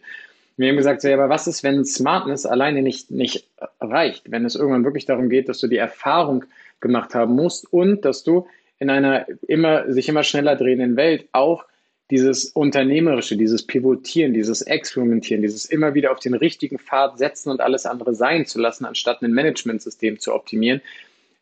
[0.56, 3.46] Wir haben gesagt, so, ja, aber was ist, wenn Smartness alleine nicht, nicht
[3.80, 6.44] reicht, wenn es irgendwann wirklich darum geht, dass du die Erfahrung
[6.80, 8.46] gemacht haben musst und dass du
[8.80, 11.64] in einer immer, sich immer schneller drehenden Welt auch
[12.10, 17.60] dieses Unternehmerische, dieses Pivotieren, dieses Experimentieren, dieses immer wieder auf den richtigen Pfad setzen und
[17.60, 20.80] alles andere sein zu lassen, anstatt ein Managementsystem zu optimieren.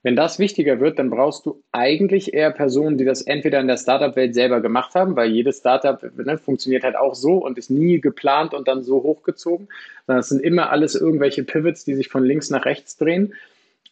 [0.02, 3.78] Wenn das wichtiger wird, dann brauchst du eigentlich eher Personen, die das entweder in der
[3.78, 8.00] Startup-Welt selber gemacht haben, weil jedes Startup ne, funktioniert halt auch so und ist nie
[8.00, 9.68] geplant und dann so hochgezogen,
[10.06, 13.34] sondern es sind immer alles irgendwelche Pivots, die sich von links nach rechts drehen.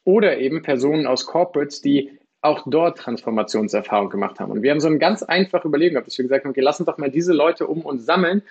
[0.05, 2.13] Oder eben Personen aus Corporates, die
[2.47, 4.53] auch dort Transformationserfahrung gemacht haben.
[4.53, 6.85] Und wir haben so eine ganz einfache Überlegung gehabt, dass wir gesagt haben, okay, lassen
[6.85, 8.43] doch mal diese Leute um uns sammeln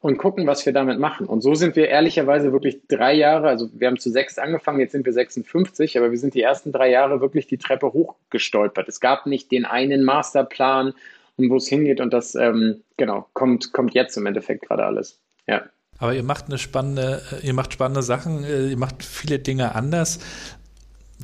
[0.00, 1.26] und gucken, was wir damit machen.
[1.26, 4.92] Und so sind wir ehrlicherweise wirklich drei Jahre, also wir haben zu sechs angefangen, jetzt
[4.92, 8.88] sind wir 56, aber wir sind die ersten drei Jahre wirklich die Treppe hochgestolpert.
[8.88, 10.92] Es gab nicht den einen Masterplan
[11.36, 15.18] und wo es hingeht und das, ähm, genau, kommt, kommt jetzt im Endeffekt gerade alles.
[15.46, 15.62] Ja.
[15.98, 20.20] Aber ihr macht eine spannende, ihr macht spannende Sachen, äh, ihr macht viele Dinge anders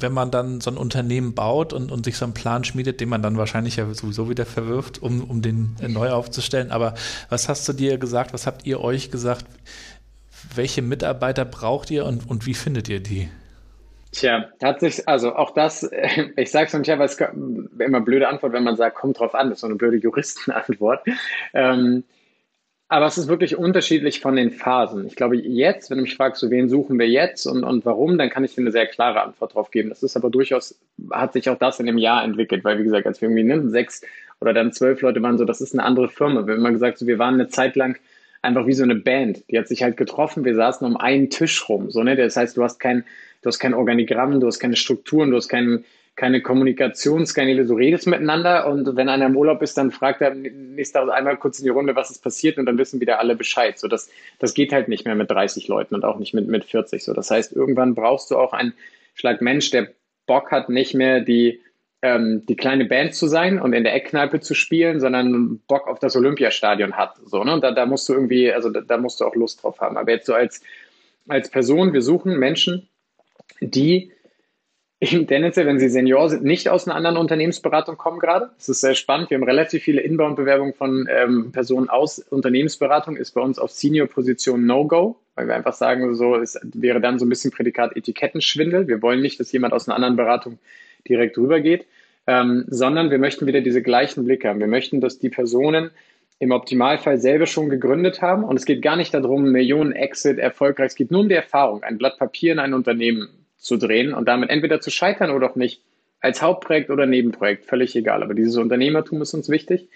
[0.02, 3.08] wenn man dann so ein Unternehmen baut und, und sich so einen Plan schmiedet, den
[3.08, 6.70] man dann wahrscheinlich ja sowieso wieder verwirft, um, um den neu aufzustellen.
[6.70, 6.94] Aber
[7.28, 8.32] was hast du dir gesagt?
[8.32, 9.46] Was habt ihr euch gesagt?
[10.54, 13.28] Welche Mitarbeiter braucht ihr und, und wie findet ihr die?
[14.12, 15.88] Tja, hat sich, also auch das,
[16.36, 17.18] ich sage es nicht, aber es
[17.78, 21.06] immer blöde Antwort, wenn man sagt, kommt drauf an, das ist so eine blöde Juristenantwort.
[21.54, 22.04] Ähm,
[22.92, 25.06] Aber es ist wirklich unterschiedlich von den Phasen.
[25.06, 28.18] Ich glaube, jetzt, wenn du mich fragst, so wen suchen wir jetzt und, und warum,
[28.18, 29.88] dann kann ich dir eine sehr klare Antwort drauf geben.
[29.88, 30.78] Das ist aber durchaus,
[31.10, 33.66] hat sich auch das in dem Jahr entwickelt, weil wie gesagt, als wir irgendwie ne,
[33.70, 34.02] sechs
[34.42, 36.46] oder dann zwölf Leute waren, so, das ist eine andere Firma.
[36.46, 37.96] Wir haben immer gesagt, so, wir waren eine Zeit lang
[38.42, 39.42] einfach wie so eine Band.
[39.50, 41.90] Die hat sich halt getroffen, wir saßen um einen Tisch rum.
[41.90, 42.14] So, ne?
[42.14, 43.06] Das heißt, du hast kein,
[43.40, 48.06] du hast kein Organigramm, du hast keine Strukturen, du hast keinen keine Kommunikationskanäle, du redest
[48.06, 51.64] miteinander und wenn einer im Urlaub ist, dann fragt er nächste Tag einmal kurz in
[51.64, 53.78] die Runde, was ist passiert und dann wissen wieder alle Bescheid.
[53.78, 56.64] So, das, das geht halt nicht mehr mit 30 Leuten und auch nicht mit, mit
[56.64, 57.02] 40.
[57.02, 58.74] So, das heißt, irgendwann brauchst du auch einen
[59.14, 59.88] Schlag Mensch, der
[60.26, 61.62] Bock hat, nicht mehr die,
[62.02, 65.98] ähm, die kleine Band zu sein und in der Eckkneipe zu spielen, sondern Bock auf
[65.98, 67.16] das Olympiastadion hat.
[67.24, 67.54] So, ne?
[67.54, 69.96] Und da, da musst du irgendwie, also da, da musst du auch Lust drauf haben.
[69.96, 70.62] Aber jetzt so als,
[71.26, 72.88] als Person, wir suchen Menschen,
[73.60, 74.12] die
[75.02, 78.50] tendenziell, wenn Sie Senior sind, nicht aus einer anderen Unternehmensberatung kommen gerade.
[78.56, 79.30] Das ist sehr spannend.
[79.30, 83.16] Wir haben relativ viele Inbound-Bewerbungen von ähm, Personen aus Unternehmensberatung.
[83.16, 87.26] Ist bei uns auf Senior-Position No-Go, weil wir einfach sagen, so es wäre dann so
[87.26, 88.86] ein bisschen Prädikat Etikettenschwindel.
[88.86, 90.58] Wir wollen nicht, dass jemand aus einer anderen Beratung
[91.08, 91.84] direkt rübergeht,
[92.28, 94.60] ähm, sondern wir möchten wieder diese gleichen Blicke haben.
[94.60, 95.90] Wir möchten, dass die Personen
[96.38, 98.44] im Optimalfall selber schon gegründet haben.
[98.44, 100.88] Und es geht gar nicht darum, Millionen Exit erfolgreich.
[100.88, 104.26] Es geht nur um die Erfahrung, ein Blatt Papier in ein Unternehmen zu drehen und
[104.26, 105.80] damit entweder zu scheitern oder auch nicht.
[106.20, 108.22] Als Hauptprojekt oder Nebenprojekt, völlig egal.
[108.22, 109.88] Aber dieses Unternehmertum ist uns wichtig.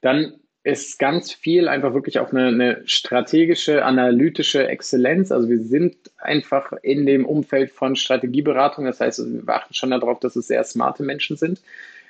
[0.00, 5.32] Dann ist ganz viel einfach wirklich auf eine, eine, strategische, analytische Exzellenz.
[5.32, 8.84] Also wir sind einfach in dem Umfeld von Strategieberatung.
[8.84, 11.60] Das heißt, wir achten schon darauf, dass es sehr smarte Menschen sind.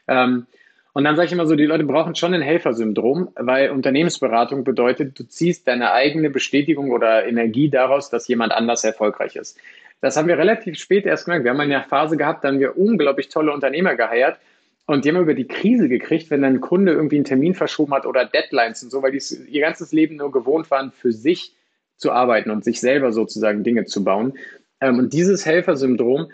[0.09, 0.47] Ähm,
[0.93, 5.19] und dann sage ich immer so, die Leute brauchen schon ein Helfersyndrom, weil Unternehmensberatung bedeutet,
[5.19, 9.57] du ziehst deine eigene Bestätigung oder Energie daraus, dass jemand anders erfolgreich ist.
[10.01, 11.45] Das haben wir relativ spät erst gemerkt.
[11.45, 14.39] Wir haben eine Phase gehabt, da haben wir unglaublich tolle Unternehmer geheiert.
[14.87, 18.07] Und die haben über die Krise gekriegt, wenn ein Kunde irgendwie einen Termin verschoben hat
[18.07, 21.55] oder Deadlines und so, weil die ihr ganzes Leben nur gewohnt waren, für sich
[21.97, 24.37] zu arbeiten und sich selber sozusagen Dinge zu bauen.
[24.81, 26.33] Ähm, und dieses Helfersyndrom,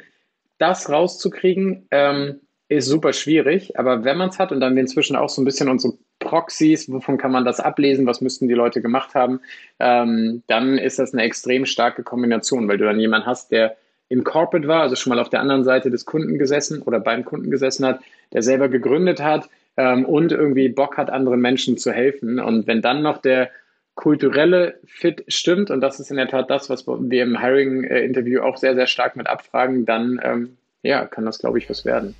[0.59, 3.79] das rauszukriegen, ähm, ist super schwierig.
[3.79, 5.95] Aber wenn man es hat und dann wir inzwischen auch so ein bisschen unsere
[6.27, 9.41] Proxys, wovon kann man das ablesen, was müssten die Leute gemacht haben,
[9.79, 13.77] ähm, dann ist das eine extrem starke Kombination, weil du dann jemanden hast, der
[14.09, 17.24] im Corporate war, also schon mal auf der anderen Seite des Kunden gesessen oder beim
[17.24, 18.01] Kunden gesessen hat,
[18.33, 22.41] der selber gegründet hat ähm, und irgendwie Bock hat, anderen Menschen zu helfen.
[22.41, 23.51] Und wenn dann noch der
[23.95, 28.57] kulturelle Fit stimmt, und das ist in der Tat das, was wir im Hiring-Interview auch
[28.57, 32.14] sehr, sehr stark mit abfragen, dann ähm, ja, kann das, glaube ich, was werden.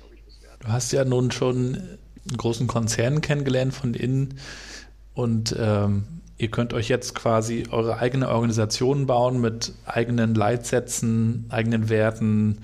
[0.59, 1.77] Du hast ja nun schon
[2.35, 4.35] großen Konzern kennengelernt von innen
[5.13, 6.03] und ähm,
[6.37, 12.59] ihr könnt euch jetzt quasi eure eigene Organisation bauen mit eigenen Leitsätzen, eigenen Werten,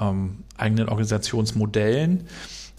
[0.00, 2.26] ähm, eigenen Organisationsmodellen.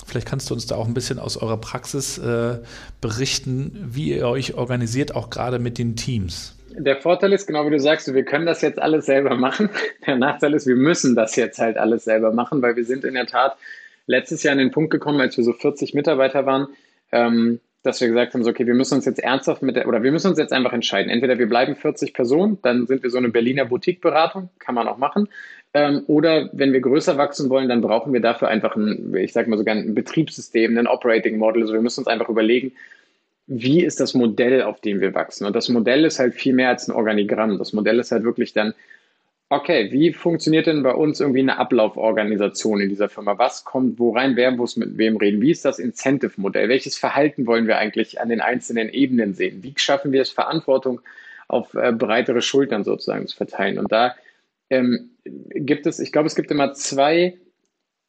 [0.06, 2.60] Vielleicht kannst du uns da auch ein bisschen aus eurer Praxis äh,
[3.02, 6.56] berichten, wie ihr euch organisiert, auch gerade mit den Teams.
[6.78, 9.70] Der Vorteil ist, genau wie du sagst, wir können das jetzt alles selber machen.
[10.06, 13.14] Der Nachteil ist, wir müssen das jetzt halt alles selber machen, weil wir sind in
[13.14, 13.56] der Tat
[14.08, 16.68] letztes Jahr an den Punkt gekommen, als wir so 40 Mitarbeiter waren,
[17.12, 20.02] ähm, dass wir gesagt haben, so, okay, wir müssen uns jetzt ernsthaft mit der, oder
[20.02, 21.12] wir müssen uns jetzt einfach entscheiden.
[21.12, 24.98] Entweder wir bleiben 40 Personen, dann sind wir so eine Berliner Boutique-Beratung, kann man auch
[24.98, 25.30] machen.
[25.74, 29.50] Ähm, oder wenn wir größer wachsen wollen, dann brauchen wir dafür einfach ein, ich sage
[29.50, 31.62] mal sogar ein Betriebssystem, ein Operating Model.
[31.62, 32.72] Also wir müssen uns einfach überlegen,
[33.48, 35.46] wie ist das Modell, auf dem wir wachsen?
[35.46, 37.60] Und das Modell ist halt viel mehr als ein Organigramm.
[37.60, 38.74] Das Modell ist halt wirklich dann,
[39.50, 43.38] Okay, wie funktioniert denn bei uns irgendwie eine Ablauforganisation in dieser Firma?
[43.38, 44.36] Was kommt wo rein?
[44.36, 45.40] Wer muss mit wem reden?
[45.40, 46.68] Wie ist das Incentive-Modell?
[46.68, 49.62] Welches Verhalten wollen wir eigentlich an den einzelnen Ebenen sehen?
[49.62, 51.00] Wie schaffen wir es, Verantwortung
[51.48, 53.78] auf äh, breitere Schultern sozusagen zu verteilen?
[53.78, 54.16] Und da
[54.72, 57.38] ähm, gibt es, ich glaube, es gibt immer zwei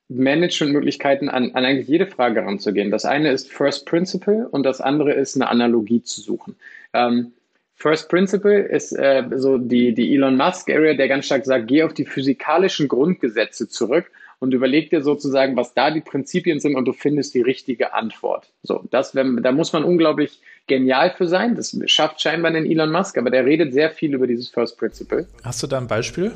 [0.08, 2.90] Managementmöglichkeiten, an, an eigentlich jede Frage ranzugehen.
[2.90, 6.56] Das eine ist First Principle und das andere ist eine Analogie zu suchen.
[6.94, 7.32] Ähm,
[7.78, 11.82] First Principle ist äh, so die, die Elon Musk Area, der ganz stark sagt, geh
[11.82, 16.86] auf die physikalischen Grundgesetze zurück und überleg dir sozusagen, was da die Prinzipien sind und
[16.86, 18.50] du findest die richtige Antwort.
[18.62, 21.54] So, das, wenn, da muss man unglaublich genial für sein.
[21.54, 25.28] Das schafft scheinbar den Elon Musk, aber der redet sehr viel über dieses First Principle.
[25.44, 26.32] Hast du da ein Beispiel?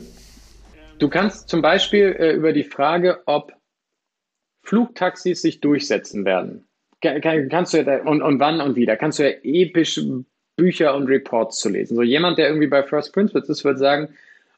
[0.99, 3.55] Du kannst zum Beispiel äh, über die Frage, ob
[4.63, 6.69] Flugtaxis sich durchsetzen werden.
[7.01, 9.99] Kannst du ja, und, und wann und wie, da kannst du ja episch
[10.57, 11.97] Bücher und Reports zu lesen.
[11.97, 14.15] So jemand, der irgendwie bei First Principles ist, wird sagen,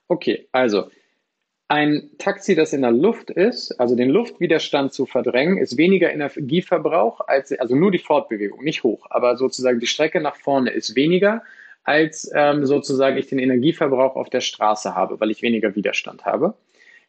[0.09, 0.91] okay, also
[1.69, 7.21] ein Taxi, das in der Luft ist, also den Luftwiderstand zu verdrängen, ist weniger Energieverbrauch
[7.27, 11.43] als, also nur die Fortbewegung, nicht hoch, aber sozusagen die Strecke nach vorne ist weniger,
[11.83, 16.55] als ähm, sozusagen ich den Energieverbrauch auf der Straße habe, weil ich weniger Widerstand habe.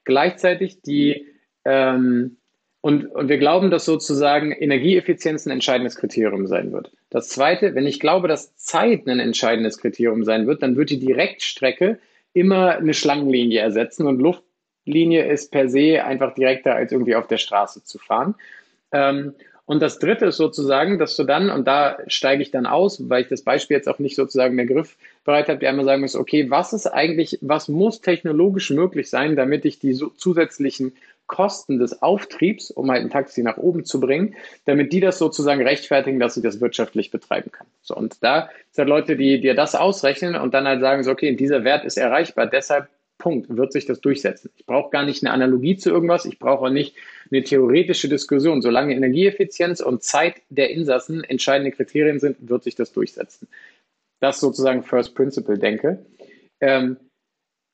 [0.06, 1.28] Gleichzeitig die,
[1.66, 2.38] ähm,
[2.84, 6.92] Und, und wir glauben, dass sozusagen Energieeffizienz ein entscheidendes Kriterium sein wird.
[7.10, 11.00] Das Zweite, wenn ich glaube, dass Zeit ein entscheidendes Kriterium sein wird, dann wird die
[11.00, 11.98] Direktstrecke
[12.34, 17.38] immer eine Schlangenlinie ersetzen und Luftlinie ist per se einfach direkter als irgendwie auf der
[17.38, 18.36] Straße zu fahren.
[18.92, 19.34] Ähm,
[19.66, 23.22] und das dritte ist sozusagen, dass du dann, und da steige ich dann aus, weil
[23.22, 26.50] ich das Beispiel jetzt auch nicht sozusagen mehr griffbereit habe, die einmal sagen muss, okay,
[26.50, 32.02] was ist eigentlich, was muss technologisch möglich sein, damit ich die so zusätzlichen Kosten des
[32.02, 36.38] Auftriebs, um halt ein Taxi nach oben zu bringen, damit die das sozusagen rechtfertigen, dass
[36.38, 37.68] ich das wirtschaftlich betreiben kann.
[37.82, 41.12] So, und da sind halt Leute, die dir das ausrechnen und dann halt sagen, so,
[41.12, 44.52] okay, dieser Wert ist erreichbar, deshalb Punkt, wird sich das durchsetzen.
[44.58, 46.96] Ich brauche gar nicht eine Analogie zu irgendwas, ich brauche auch nicht
[47.32, 48.62] eine theoretische Diskussion.
[48.62, 53.48] Solange Energieeffizienz und Zeit der Insassen entscheidende Kriterien sind, wird sich das durchsetzen.
[54.20, 56.06] Das sozusagen First Principle denke.
[56.60, 56.98] Ähm,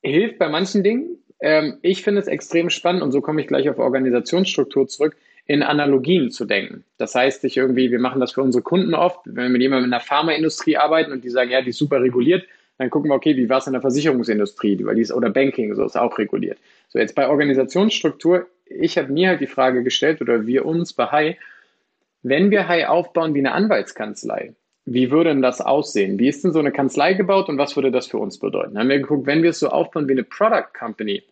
[0.03, 1.17] hilft bei manchen Dingen.
[1.41, 5.15] Ähm, ich finde es extrem spannend und so komme ich gleich auf Organisationsstruktur zurück,
[5.45, 6.83] in Analogien zu denken.
[6.97, 9.85] Das heißt, ich irgendwie, wir machen das für unsere Kunden oft, wenn wir mit jemandem
[9.85, 12.45] in der Pharmaindustrie arbeiten und die sagen, ja, die ist super reguliert,
[12.77, 15.73] dann gucken wir, okay, wie war es in der Versicherungsindustrie, weil die ist, oder Banking,
[15.75, 16.59] so ist auch reguliert.
[16.87, 21.07] So, jetzt bei Organisationsstruktur, ich habe mir halt die Frage gestellt, oder wir uns bei
[21.07, 21.37] Hai,
[22.21, 24.53] wenn wir Hai aufbauen wie eine Anwaltskanzlei,
[24.93, 26.19] wie würde denn das aussehen?
[26.19, 28.73] Wie ist denn so eine Kanzlei gebaut und was würde das für uns bedeuten?
[28.73, 31.23] Dann haben wir geguckt, wenn wir es so aufbauen wie eine Product Company,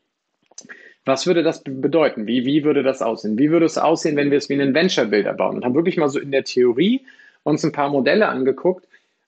[1.06, 2.28] was würde das bedeuten?
[2.28, 3.38] Wie, wie würde das aussehen?
[3.38, 5.56] Wie würde es aussehen, wenn wir es wie einen Venture Builder bauen?
[5.56, 7.06] Und haben wirklich mal so in der Theorie
[7.44, 8.88] uns ein paar Modelle angeguckt,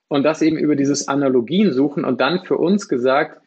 [0.10, 3.40] und das eben über dieses Analogien suchen und dann für uns gesagt,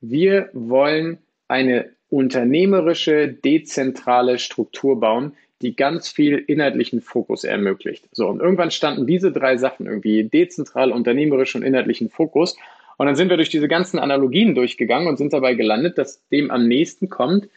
[0.00, 1.18] wir wollen
[1.48, 5.32] eine unternehmerische, dezentrale Struktur bauen,
[5.62, 8.08] die ganz viel inhaltlichen Fokus ermöglicht.
[8.12, 12.56] So, und irgendwann standen diese drei Sachen irgendwie dezentral, unternehmerisch und inhaltlichen Fokus.
[12.98, 16.50] Und dann sind wir durch diese ganzen Analogien durchgegangen und sind dabei gelandet, dass dem
[16.50, 17.48] am nächsten kommt,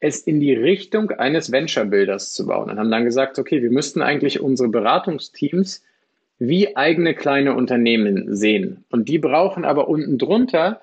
[0.00, 2.70] es in die Richtung eines Venture-Builders zu bauen.
[2.70, 5.82] Und haben dann gesagt, okay, wir müssten eigentlich unsere Beratungsteams
[6.38, 8.84] wie eigene kleine Unternehmen sehen.
[8.90, 10.80] Und die brauchen aber unten drunter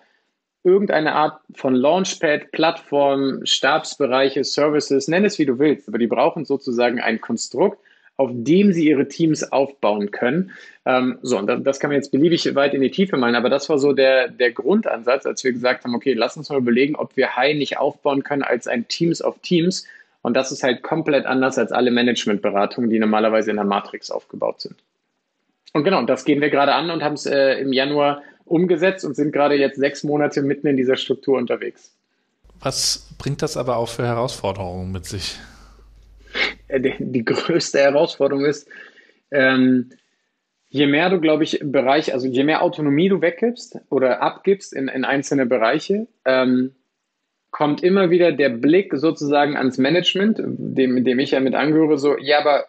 [0.64, 6.46] irgendeine Art von Launchpad, Plattform, Stabsbereiche, Services, nenn es wie du willst, aber die brauchen
[6.46, 7.80] sozusagen ein Konstrukt,
[8.18, 10.52] auf dem sie ihre Teams aufbauen können.
[10.86, 13.70] Ähm, so, und das, kann man jetzt beliebig weit in die Tiefe malen, aber das
[13.70, 17.18] war so der, der Grundansatz, als wir gesagt haben, okay, lass uns mal überlegen, ob
[17.18, 19.88] wir High nicht aufbauen können als ein Teams of Teams.
[20.22, 24.62] Und das ist halt komplett anders als alle Managementberatungen, die normalerweise in der Matrix aufgebaut
[24.62, 24.76] sind.
[25.74, 29.16] Und genau, das gehen wir gerade an und haben es äh, im Januar umgesetzt und
[29.16, 31.96] sind gerade jetzt sechs Monate mitten in dieser Struktur unterwegs.
[32.60, 35.40] Was bringt das aber auch für Herausforderungen mit sich?
[36.68, 38.68] Äh, die, größte Herausforderung ist,
[39.32, 39.90] ähm,
[40.70, 44.88] je mehr du, glaube ich, Bereich, also je mehr Autonomie du weggibst oder abgibst in,
[44.88, 46.76] in einzelne Bereiche, ähm,
[47.50, 52.18] kommt immer wieder der Blick sozusagen ans Management, dem, dem ich ja mit angehöre, so,
[52.18, 52.66] ja, aber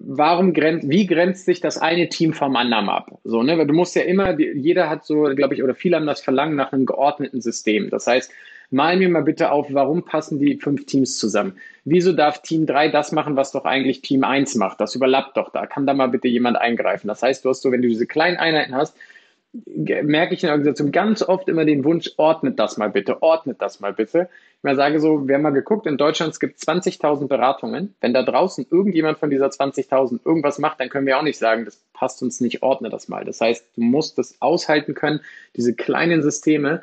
[0.00, 3.18] warum grenzt, wie grenzt sich das eine Team vom anderen ab?
[3.24, 3.56] So, ne?
[3.56, 6.56] Weil du musst ja immer, jeder hat so, glaube ich, oder viele haben das Verlangen
[6.56, 7.90] nach einem geordneten System.
[7.90, 8.32] Das heißt,
[8.70, 11.56] mal mir mal bitte auf, warum passen die fünf Teams zusammen?
[11.84, 14.80] Wieso darf Team 3 das machen, was doch eigentlich Team 1 macht?
[14.80, 15.66] Das überlappt doch da.
[15.66, 17.08] Kann da mal bitte jemand eingreifen?
[17.08, 18.96] Das heißt, du hast so, wenn du diese kleinen Einheiten hast,
[19.66, 23.62] merke ich in der Organisation ganz oft immer den Wunsch, ordnet das mal bitte, ordnet
[23.62, 24.28] das mal bitte.
[24.62, 27.94] Ich sage so, wir haben mal geguckt, in Deutschland es gibt 20.000 Beratungen.
[28.00, 31.64] Wenn da draußen irgendjemand von dieser 20.000 irgendwas macht, dann können wir auch nicht sagen,
[31.64, 33.24] das passt uns nicht, ordne das mal.
[33.24, 35.20] Das heißt, du musst das aushalten können,
[35.54, 36.82] diese kleinen Systeme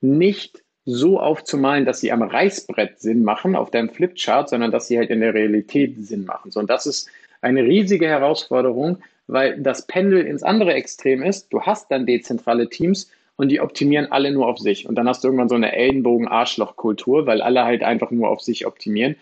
[0.00, 4.98] nicht so aufzumalen, dass sie am Reißbrett Sinn machen auf deinem Flipchart, sondern dass sie
[4.98, 6.50] halt in der Realität Sinn machen.
[6.50, 7.08] So, und das ist
[7.40, 11.52] eine riesige Herausforderung, weil das Pendel ins andere Extrem ist.
[11.52, 14.88] Du hast dann dezentrale Teams und die optimieren alle nur auf sich.
[14.88, 18.66] Und dann hast du irgendwann so eine Ellenbogen-Arschloch-Kultur, weil alle halt einfach nur auf sich
[18.66, 19.16] optimieren.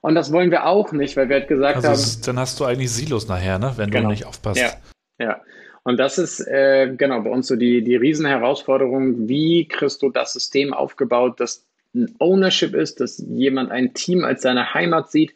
[0.00, 2.22] Und das wollen wir auch nicht, weil wir halt gesagt also haben.
[2.26, 3.72] Dann hast du eigentlich Silos nachher, ne?
[3.76, 4.04] wenn genau.
[4.04, 4.60] du nicht aufpasst.
[4.60, 4.72] Ja,
[5.18, 5.40] ja.
[5.84, 9.28] Und das ist äh, genau bei uns so die, die Riesenherausforderung.
[9.28, 11.64] Wie kriegst du das System aufgebaut, dass
[11.94, 15.32] ein Ownership ist, dass jemand ein Team als seine Heimat sieht,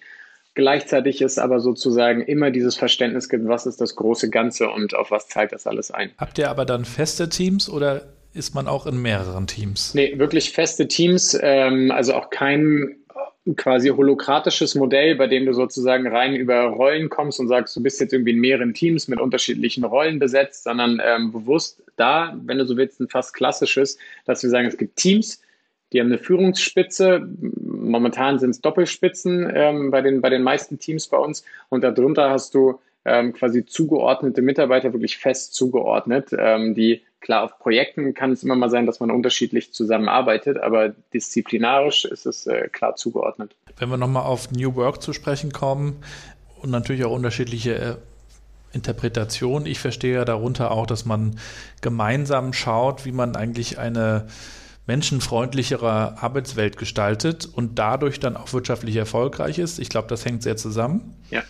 [0.58, 5.12] Gleichzeitig ist aber sozusagen immer dieses Verständnis gibt, was ist das große Ganze und auf
[5.12, 6.10] was zahlt das alles ein.
[6.18, 9.94] Habt ihr aber dann feste Teams oder ist man auch in mehreren Teams?
[9.94, 12.96] Nee, wirklich feste Teams, ähm, also auch kein
[13.54, 18.00] quasi holokratisches Modell, bei dem du sozusagen rein über Rollen kommst und sagst, du bist
[18.00, 22.66] jetzt irgendwie in mehreren Teams mit unterschiedlichen Rollen besetzt, sondern ähm, bewusst da, wenn du
[22.66, 25.40] so willst, ein fast klassisches, dass wir sagen, es gibt Teams,
[25.92, 27.26] die haben eine Führungsspitze.
[27.40, 31.44] Momentan sind es Doppelspitzen ähm, bei, den, bei den meisten Teams bei uns.
[31.68, 37.58] Und darunter hast du ähm, quasi zugeordnete Mitarbeiter, wirklich fest zugeordnet, ähm, die klar auf
[37.58, 42.68] Projekten kann es immer mal sein, dass man unterschiedlich zusammenarbeitet, aber disziplinarisch ist es äh,
[42.68, 43.56] klar zugeordnet.
[43.76, 45.96] Wenn wir nochmal auf New Work zu sprechen kommen
[46.60, 47.94] und natürlich auch unterschiedliche äh,
[48.72, 49.64] Interpretation.
[49.64, 51.38] Ich verstehe ja darunter auch, dass man
[51.80, 54.26] gemeinsam schaut, wie man eigentlich eine
[54.88, 59.78] menschenfreundlichere Arbeitswelt gestaltet und dadurch dann auch wirtschaftlich erfolgreich ist.
[59.78, 61.14] Ich glaube, das hängt sehr zusammen.
[61.30, 61.42] Ja.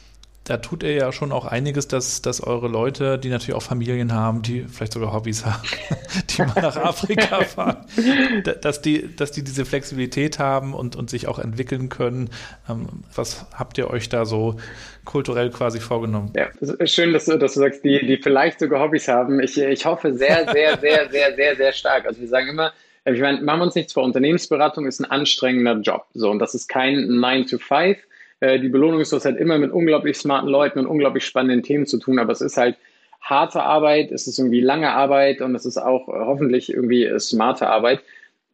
[0.43, 4.13] Da tut er ja schon auch einiges, dass, dass eure Leute, die natürlich auch Familien
[4.15, 5.63] haben, die vielleicht sogar Hobbys haben,
[6.31, 7.85] die mal nach Afrika fahren,
[8.63, 12.31] dass die, dass die diese Flexibilität haben und, und sich auch entwickeln können.
[12.69, 14.57] Ähm, was habt ihr euch da so
[15.05, 16.33] kulturell quasi vorgenommen?
[16.35, 16.49] Ja,
[16.87, 19.39] schön, dass du, dass du sagst, die, die vielleicht sogar Hobbys haben.
[19.41, 22.07] Ich, ich hoffe sehr, sehr, sehr, sehr, sehr, sehr stark.
[22.07, 22.73] Also wir sagen immer,
[23.05, 24.05] ich meine, machen wir uns nichts vor.
[24.05, 26.07] Unternehmensberatung ist ein anstrengender Job.
[26.15, 27.99] So, und das ist kein 9 to 5.
[28.41, 31.63] Äh, die Belohnung ist, du hast halt immer mit unglaublich smarten Leuten und unglaublich spannenden
[31.63, 32.77] Themen zu tun, aber es ist halt
[33.21, 37.19] harte Arbeit, es ist irgendwie lange Arbeit und es ist auch äh, hoffentlich irgendwie äh,
[37.19, 38.01] smarte Arbeit.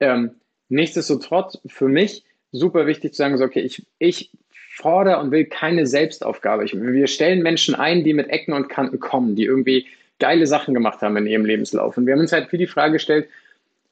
[0.00, 0.30] Ähm,
[0.68, 4.30] nichtsdestotrotz für mich super wichtig zu sagen, so, okay, ich, ich
[4.74, 6.64] fordere und will keine Selbstaufgabe.
[6.64, 9.86] Ich, wir stellen Menschen ein, die mit Ecken und Kanten kommen, die irgendwie
[10.18, 11.96] geile Sachen gemacht haben in ihrem Lebenslauf.
[11.96, 13.28] Und wir haben uns halt viel die Frage gestellt,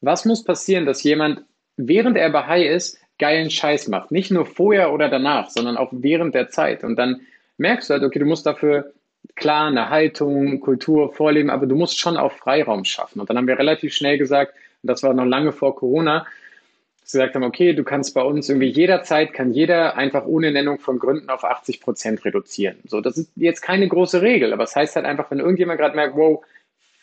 [0.02, 1.42] was muss passieren, dass jemand,
[1.76, 4.10] während er bei High ist, geilen Scheiß macht?
[4.10, 6.84] Nicht nur vorher oder danach, sondern auch während der Zeit.
[6.84, 7.22] Und dann
[7.56, 8.92] merkst du halt, okay, du musst dafür
[9.36, 13.20] klar eine Haltung, Kultur vorleben, aber du musst schon auch Freiraum schaffen.
[13.20, 16.26] Und dann haben wir relativ schnell gesagt, und das war noch lange vor Corona,
[17.00, 20.50] dass wir gesagt haben, okay, du kannst bei uns irgendwie jederzeit, kann jeder einfach ohne
[20.50, 22.78] Nennung von Gründen auf 80 Prozent reduzieren.
[22.86, 25.78] So, das ist jetzt keine große Regel, aber es das heißt halt einfach, wenn irgendjemand
[25.78, 26.44] gerade merkt, wow,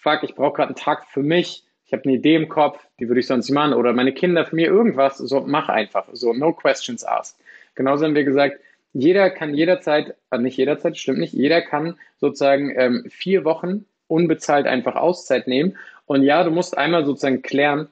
[0.01, 3.07] fuck, ich brauche gerade einen Tag für mich, ich habe eine Idee im Kopf, die
[3.07, 6.33] würde ich sonst nicht machen, oder meine Kinder für mir irgendwas, so mach einfach, so
[6.33, 7.39] no questions asked.
[7.73, 8.59] Genauso haben wir gesagt,
[8.93, 14.67] jeder kann jederzeit, also nicht jederzeit, stimmt nicht, jeder kann sozusagen ähm, vier Wochen unbezahlt
[14.67, 15.77] einfach Auszeit nehmen.
[16.05, 17.87] Und ja, du musst einmal sozusagen klären,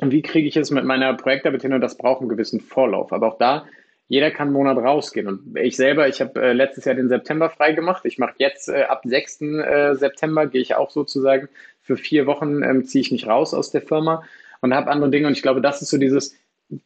[0.00, 3.12] wie kriege ich es mit meiner Projektarbeit und das braucht einen gewissen Vorlauf.
[3.12, 3.66] Aber auch da,
[4.06, 5.26] jeder kann einen Monat rausgehen.
[5.26, 8.04] Und ich selber, ich habe äh, letztes Jahr den September frei gemacht.
[8.04, 9.40] Ich mache jetzt äh, ab 6.
[9.40, 11.48] Äh, September, gehe ich auch sozusagen
[11.84, 14.24] für vier Wochen ähm, ziehe ich mich raus aus der Firma
[14.60, 15.26] und habe andere Dinge.
[15.26, 16.34] Und ich glaube, das ist so dieses,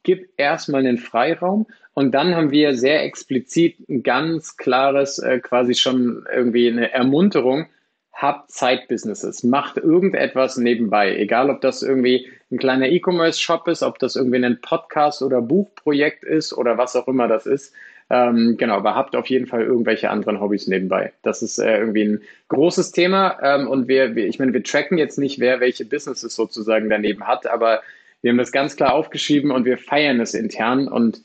[0.03, 1.67] gib erstmal einen Freiraum.
[1.95, 7.67] Und dann haben wir sehr explizit ein ganz klares, äh, quasi schon irgendwie eine Ermunterung.
[8.13, 14.17] Habt Zeitbusinesses, macht irgendetwas nebenbei, egal ob das irgendwie ein kleiner E-Commerce-Shop ist, ob das
[14.17, 17.73] irgendwie ein Podcast- oder Buchprojekt ist oder was auch immer das ist.
[18.11, 21.13] Ähm, genau, aber habt auf jeden Fall irgendwelche anderen Hobbys nebenbei.
[21.23, 24.97] Das ist äh, irgendwie ein großes Thema ähm, und wir, wir, ich meine, wir tracken
[24.97, 27.83] jetzt nicht, wer welche Businesses sozusagen daneben hat, aber
[28.23, 31.23] wir haben das ganz klar aufgeschrieben und wir feiern es intern und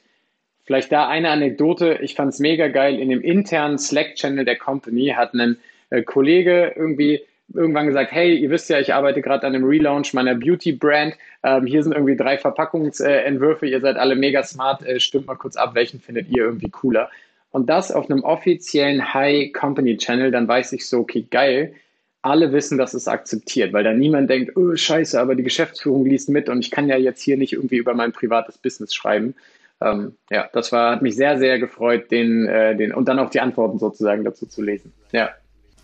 [0.65, 1.99] vielleicht da eine Anekdote.
[2.01, 2.99] Ich fand es mega geil.
[2.99, 5.57] In dem internen Slack-Channel der Company hat ein
[5.89, 7.21] äh, Kollege irgendwie
[7.53, 11.15] irgendwann gesagt, hey, ihr wisst ja, ich arbeite gerade an einem Relaunch meiner Beauty-Brand.
[11.43, 15.55] Ähm, hier sind irgendwie drei Verpackungsentwürfe, ihr seid alle mega smart, äh, stimmt mal kurz
[15.55, 17.09] ab, welchen findet ihr irgendwie cooler.
[17.51, 21.75] Und das auf einem offiziellen High-Company-Channel, dann weiß ich so, okay, geil,
[22.23, 26.29] alle wissen, dass es akzeptiert, weil da niemand denkt, oh scheiße, aber die Geschäftsführung liest
[26.29, 29.35] mit und ich kann ja jetzt hier nicht irgendwie über mein privates Business schreiben.
[29.81, 33.29] Ähm, ja, das war, hat mich sehr, sehr gefreut, den, äh, den und dann auch
[33.29, 34.93] die Antworten sozusagen dazu zu lesen.
[35.11, 35.31] Ja.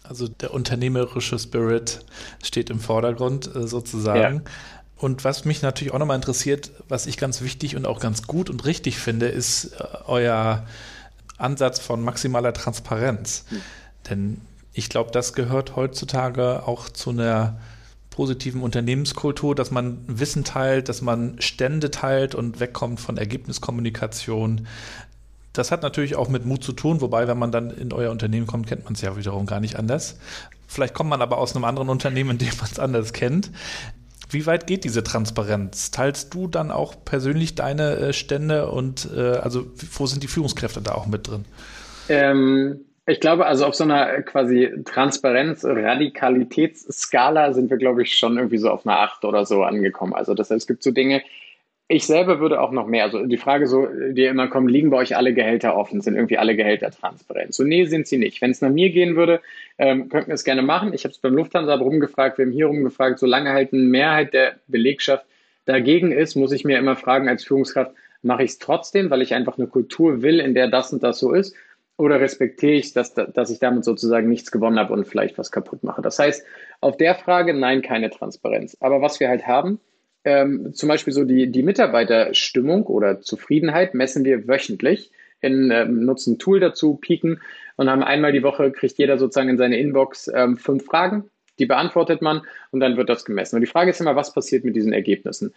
[0.10, 2.03] Also der unternehmerische Spirit
[2.43, 4.38] steht im Vordergrund äh, sozusagen.
[4.38, 4.51] Ja.
[4.97, 8.49] Und was mich natürlich auch nochmal interessiert, was ich ganz wichtig und auch ganz gut
[8.49, 10.66] und richtig finde, ist äh, euer
[11.38, 13.45] Ansatz von maximaler Transparenz.
[13.51, 13.62] Mhm.
[14.10, 14.41] Denn
[14.74, 17.60] ich glaube, das gehört heutzutage auch zu einer
[18.10, 24.68] positiven Unternehmenskultur, dass man Wissen teilt, dass man Stände teilt und wegkommt von Ergebniskommunikation,
[25.60, 28.47] das hat natürlich auch mit Mut zu tun, wobei, wenn man dann in euer Unternehmen
[28.47, 30.18] kommt, kennt man es ja wiederum gar nicht anders.
[30.68, 33.51] Vielleicht kommt man aber aus einem anderen Unternehmen, in dem man es anders kennt.
[34.30, 35.91] Wie weit geht diese Transparenz?
[35.91, 40.82] Teilst du dann auch persönlich deine äh, Stände und äh, also wo sind die Führungskräfte
[40.82, 41.43] da auch mit drin?
[42.07, 48.60] Ähm, ich glaube, also auf so einer quasi Transparenz-Radikalitätsskala sind wir, glaube ich, schon irgendwie
[48.60, 50.14] so auf einer 8 oder so angekommen.
[50.14, 51.22] Also das heißt, es gibt so Dinge,
[51.92, 54.98] ich selber würde auch noch mehr, also die Frage so, die immer kommt, liegen bei
[54.98, 56.02] euch alle Gehälter offen?
[56.02, 57.56] Sind irgendwie alle Gehälter transparent?
[57.56, 58.42] So, nee, sind sie nicht.
[58.42, 59.42] Wenn es nach mir gehen würde,
[59.80, 60.94] ähm, könnten wir es gerne machen.
[60.94, 64.60] Ich habe es beim Lufthansa rumgefragt, wir haben hier rumgefragt, solange halt eine Mehrheit der
[64.68, 65.26] Belegschaft
[65.66, 69.34] dagegen ist, muss ich mir immer fragen als Führungskraft, mache ich es trotzdem, weil ich
[69.34, 71.56] einfach eine Kultur will, in der das und das so ist?
[71.98, 75.84] Oder respektiere ich, dass, dass ich damit sozusagen nichts gewonnen habe und vielleicht was kaputt
[75.84, 76.04] mache?
[76.04, 76.46] Das heißt,
[76.82, 78.78] auf der Frage, nein, keine Transparenz.
[78.80, 79.80] Aber was wir halt haben,
[80.24, 85.12] ähm, zum Beispiel so die, die Mitarbeiterstimmung oder Zufriedenheit messen wir wöchentlich
[85.42, 87.42] in, äh, nutzen ein Tool dazu, Piken,
[87.78, 91.66] und haben einmal die Woche, kriegt jeder sozusagen in seine Inbox ähm, fünf Fragen, die
[91.66, 92.42] beantwortet man
[92.72, 93.56] und dann wird das gemessen.
[93.56, 95.54] Und die Frage ist immer, was passiert mit diesen Ergebnissen?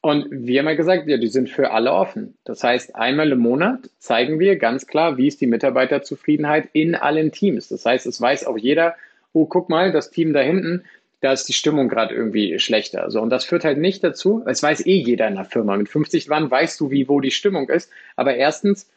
[0.00, 2.36] Und wir haben ja gesagt, ja, die sind für alle offen.
[2.44, 7.32] Das heißt, einmal im Monat zeigen wir ganz klar, wie ist die Mitarbeiterzufriedenheit in allen
[7.32, 7.66] Teams.
[7.68, 8.94] Das heißt, es weiß auch jeder,
[9.32, 10.84] oh, guck mal, das Team da hinten,
[11.20, 13.10] da ist die Stimmung gerade irgendwie schlechter.
[13.10, 15.76] So, und das führt halt nicht dazu, es weiß eh jeder in der Firma.
[15.76, 17.90] Mit 50 Mann weißt du, wie, wo die Stimmung ist.
[18.16, 18.88] Aber erstens,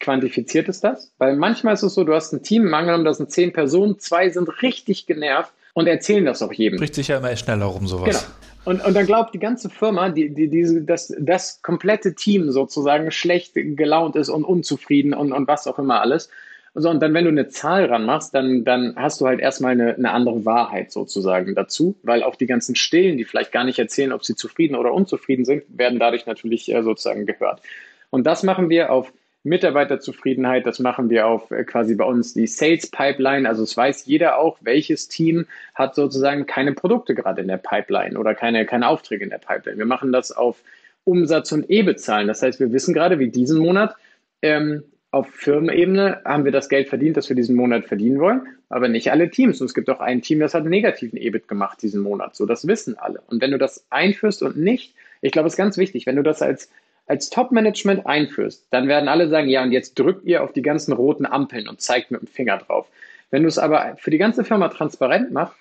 [0.00, 1.12] quantifiziert es das?
[1.18, 4.28] Weil manchmal ist es so, du hast ein Team, angenommen, das sind zehn Personen, zwei
[4.30, 6.78] sind richtig genervt und erzählen das auch jedem.
[6.78, 8.08] Spricht sich ja immer schneller rum, sowas.
[8.08, 8.34] Genau.
[8.64, 13.10] Und, und dann glaubt die ganze Firma, die, die, die, dass das komplette Team sozusagen
[13.10, 16.30] schlecht gelaunt ist und unzufrieden und, und was auch immer alles.
[16.76, 19.94] So, und dann, wenn du eine Zahl ranmachst, dann, dann hast du halt erstmal eine,
[19.94, 24.12] eine andere Wahrheit sozusagen dazu, weil auch die ganzen Stillen, die vielleicht gar nicht erzählen,
[24.12, 27.62] ob sie zufrieden oder unzufrieden sind, werden dadurch natürlich äh, sozusagen gehört.
[28.10, 29.12] Und das machen wir auf
[29.44, 33.48] Mitarbeiterzufriedenheit, das machen wir auf äh, quasi bei uns die Sales Pipeline.
[33.48, 38.18] Also es weiß jeder auch, welches Team hat sozusagen keine Produkte gerade in der Pipeline
[38.18, 39.78] oder keine, keine Aufträge in der Pipeline.
[39.78, 40.60] Wir machen das auf
[41.04, 42.26] Umsatz und E-Bezahlen.
[42.26, 43.94] Das heißt, wir wissen gerade, wie diesen Monat
[44.42, 44.82] ähm,
[45.14, 49.12] auf Firmenebene haben wir das Geld verdient, das wir diesen Monat verdienen wollen, aber nicht
[49.12, 49.60] alle Teams.
[49.60, 52.34] Und es gibt auch ein Team, das hat einen negativen EBIT gemacht diesen Monat.
[52.34, 53.22] So, das wissen alle.
[53.28, 56.24] Und wenn du das einführst und nicht, ich glaube, es ist ganz wichtig, wenn du
[56.24, 56.68] das als,
[57.06, 60.92] als Top-Management einführst, dann werden alle sagen, ja, und jetzt drückt ihr auf die ganzen
[60.92, 62.88] roten Ampeln und zeigt mit dem Finger drauf.
[63.30, 65.56] Wenn du es aber für die ganze Firma transparent machst,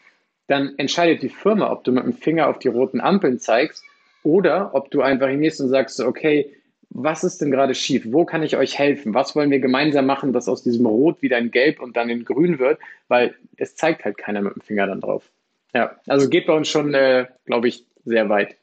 [0.48, 3.84] dann entscheidet die Firma, ob du mit dem Finger auf die roten Ampeln zeigst
[4.24, 6.52] oder ob du einfach hingehst und sagst, okay,
[6.94, 8.04] was ist denn gerade schief?
[8.06, 9.14] Wo kann ich euch helfen?
[9.14, 12.24] Was wollen wir gemeinsam machen, dass aus diesem Rot wieder ein Gelb und dann in
[12.24, 12.80] Grün wird?
[13.08, 15.32] Weil es zeigt halt keiner mit dem Finger dann drauf.
[15.74, 18.56] Ja, also geht bei uns schon, äh, glaube ich, sehr weit.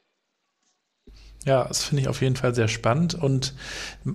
[1.45, 3.55] Ja, das finde ich auf jeden Fall sehr spannend und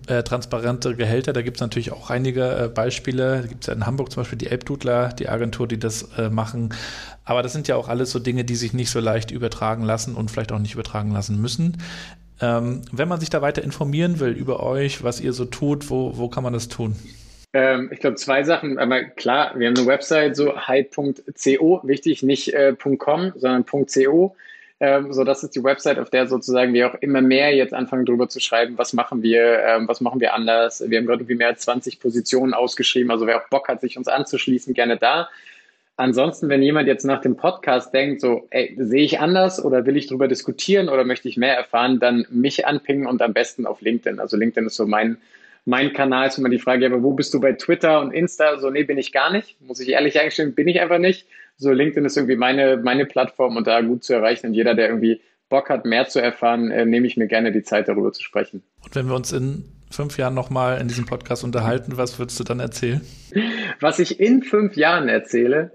[0.07, 3.43] äh, transparente Gehälter, da gibt es natürlich auch einige äh, Beispiele.
[3.43, 6.31] Da gibt es ja in Hamburg zum Beispiel die Elbdudler, die Agentur, die das äh,
[6.31, 6.73] machen.
[7.25, 10.15] Aber das sind ja auch alles so Dinge, die sich nicht so leicht übertragen lassen
[10.15, 11.79] und vielleicht auch nicht übertragen lassen müssen.
[12.41, 16.17] Ähm, wenn man sich da weiter informieren will über euch, was ihr so tut, wo,
[16.17, 16.97] wo kann man das tun?
[17.53, 18.79] Ähm, ich glaube, zwei Sachen.
[18.79, 24.37] Aber klar, wir haben eine Website, so hi.co, wichtig, nicht äh, .com, sondern .co.
[24.79, 28.05] Ähm, so, das ist die Website, auf der sozusagen wir auch immer mehr jetzt anfangen,
[28.05, 30.85] darüber zu schreiben, was machen wir, ähm, was machen wir anders.
[30.87, 33.11] Wir haben gerade irgendwie mehr als 20 Positionen ausgeschrieben.
[33.11, 35.31] Also wer auch Bock hat, sich uns anzuschließen, gerne da.
[35.99, 39.97] Ansonsten, wenn jemand jetzt nach dem Podcast denkt, so, ey, sehe ich anders oder will
[39.97, 43.81] ich darüber diskutieren oder möchte ich mehr erfahren, dann mich anpingen und am besten auf
[43.81, 44.21] LinkedIn.
[44.21, 45.17] Also LinkedIn ist so mein,
[45.65, 46.29] mein Kanal.
[46.29, 48.59] Ist immer die Frage, aber wo bist du bei Twitter und Insta?
[48.59, 49.59] So, nee, bin ich gar nicht.
[49.63, 51.27] Muss ich ehrlich eingestehen, bin ich einfach nicht.
[51.57, 54.49] So, LinkedIn ist irgendwie meine, meine Plattform und da gut zu erreichen.
[54.49, 57.63] Und jeder, der irgendwie Bock hat, mehr zu erfahren, äh, nehme ich mir gerne die
[57.63, 58.63] Zeit, darüber zu sprechen.
[58.85, 62.45] Und wenn wir uns in fünf Jahren nochmal in diesem Podcast unterhalten, was würdest du
[62.45, 63.01] dann erzählen?
[63.81, 65.73] Was ich in fünf Jahren erzähle,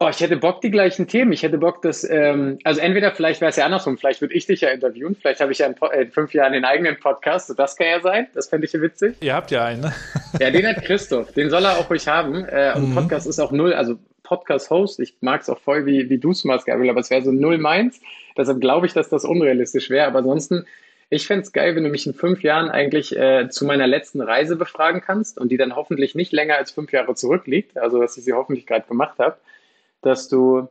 [0.00, 1.32] Oh, ich hätte Bock, die gleichen Themen.
[1.32, 4.46] Ich hätte Bock, dass, ähm, also entweder vielleicht wäre es ja andersrum, vielleicht würde ich
[4.46, 7.54] dich ja interviewen, vielleicht habe ich ja in, in, fünf Jahren den eigenen Podcast, so
[7.54, 9.16] das kann ja sein, das fände ich ja witzig.
[9.20, 9.92] Ihr habt ja einen, ne?
[10.38, 12.44] Ja, den hat Christoph, den soll er auch ruhig haben.
[12.44, 12.94] Äh, und mhm.
[12.94, 16.44] Podcast ist auch null, also Podcast-Host, ich mag es auch voll, wie, wie du es
[16.44, 18.00] machst, Gabriel, aber es wäre so null meins.
[18.36, 20.06] Deshalb glaube ich, dass das unrealistisch wäre.
[20.06, 20.64] Aber ansonsten,
[21.10, 24.20] ich fände es geil, wenn du mich in fünf Jahren eigentlich äh, zu meiner letzten
[24.20, 28.16] Reise befragen kannst und die dann hoffentlich nicht länger als fünf Jahre zurückliegt, also dass
[28.16, 29.38] ich sie hoffentlich gerade gemacht habe
[30.02, 30.68] dass du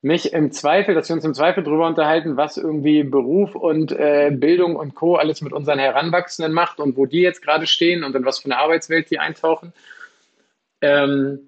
[0.00, 4.30] mich im Zweifel, dass wir uns im Zweifel darüber unterhalten, was irgendwie Beruf und äh,
[4.32, 5.16] Bildung und Co.
[5.16, 8.46] alles mit unseren Heranwachsenden macht und wo die jetzt gerade stehen und in was für
[8.46, 9.72] eine Arbeitswelt die eintauchen.
[10.80, 11.40] Ähm,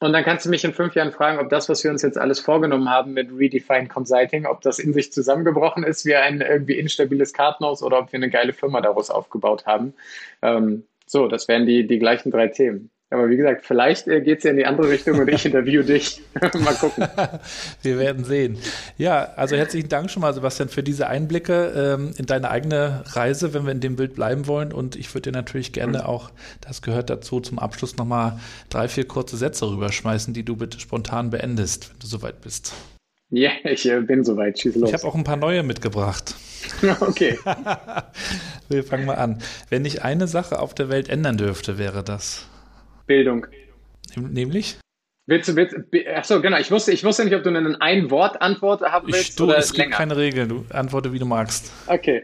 [0.00, 2.18] und dann kannst du mich in fünf Jahren fragen, ob das, was wir uns jetzt
[2.18, 6.78] alles vorgenommen haben mit Redefine Consulting, ob das in sich zusammengebrochen ist wie ein irgendwie
[6.78, 9.94] instabiles Kartenhaus oder ob wir eine geile Firma daraus aufgebaut haben.
[10.40, 12.90] Ähm, so, das wären die, die gleichen drei Themen.
[13.10, 15.82] Aber wie gesagt, vielleicht äh, geht es ja in die andere Richtung und ich interview
[15.82, 16.20] dich.
[16.60, 17.08] mal gucken.
[17.82, 18.58] Wir werden sehen.
[18.98, 23.54] Ja, also herzlichen Dank schon mal, Sebastian, für diese Einblicke ähm, in deine eigene Reise,
[23.54, 24.74] wenn wir in dem Bild bleiben wollen.
[24.74, 26.30] Und ich würde dir natürlich gerne auch,
[26.60, 28.38] das gehört dazu, zum Abschluss nochmal
[28.68, 32.74] drei, vier kurze Sätze rüberschmeißen, die du bitte spontan beendest, wenn du soweit bist.
[33.30, 34.58] Ja, ich äh, bin soweit.
[34.58, 34.90] Schieß los.
[34.90, 36.34] Ich habe auch ein paar neue mitgebracht.
[37.00, 37.38] okay.
[38.68, 39.38] wir fangen mal an.
[39.70, 42.46] Wenn ich eine Sache auf der Welt ändern dürfte, wäre das?
[43.08, 43.46] Bildung.
[44.16, 44.78] Nämlich?
[45.26, 45.76] Willst du, willst,
[46.14, 46.58] achso, genau.
[46.58, 49.72] Ich wusste, ich wusste nicht, ob du eine Ein-Wort-Antwort haben willst ich, du, oder es
[49.76, 49.88] länger.
[49.88, 50.48] gibt keine Regeln.
[50.48, 51.72] Du antworte, wie du magst.
[51.86, 52.22] Okay.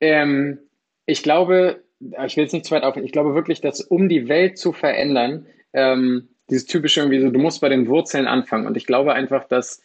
[0.00, 0.58] Ähm,
[1.06, 1.82] ich glaube,
[2.26, 3.06] ich will jetzt nicht zu weit aufhören.
[3.06, 7.38] Ich glaube wirklich, dass um die Welt zu verändern, ähm, dieses typische irgendwie so, du
[7.40, 8.66] musst bei den Wurzeln anfangen.
[8.66, 9.82] Und ich glaube einfach, dass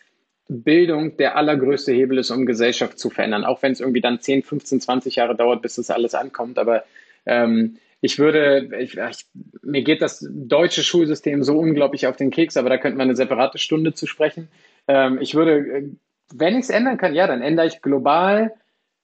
[0.48, 3.46] Bildung der allergrößte Hebel ist, um Gesellschaft zu verändern.
[3.46, 6.60] Auch wenn es irgendwie dann 10, 15, 20 Jahre dauert, bis das alles ankommt.
[6.60, 6.84] Aber
[7.26, 9.26] Ähm, ich würde, ich, ich,
[9.62, 13.16] mir geht das deutsche Schulsystem so unglaublich auf den Keks, aber da könnte man eine
[13.16, 14.50] separate Stunde zu sprechen.
[14.88, 15.90] Ähm, ich würde, äh,
[16.34, 18.54] wenn ich es ändern kann, ja, dann ändere ich global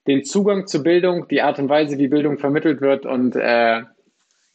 [0.08, 3.84] den Zugang zur Bildung, die Art und Weise, wie Bildung vermittelt wird und äh,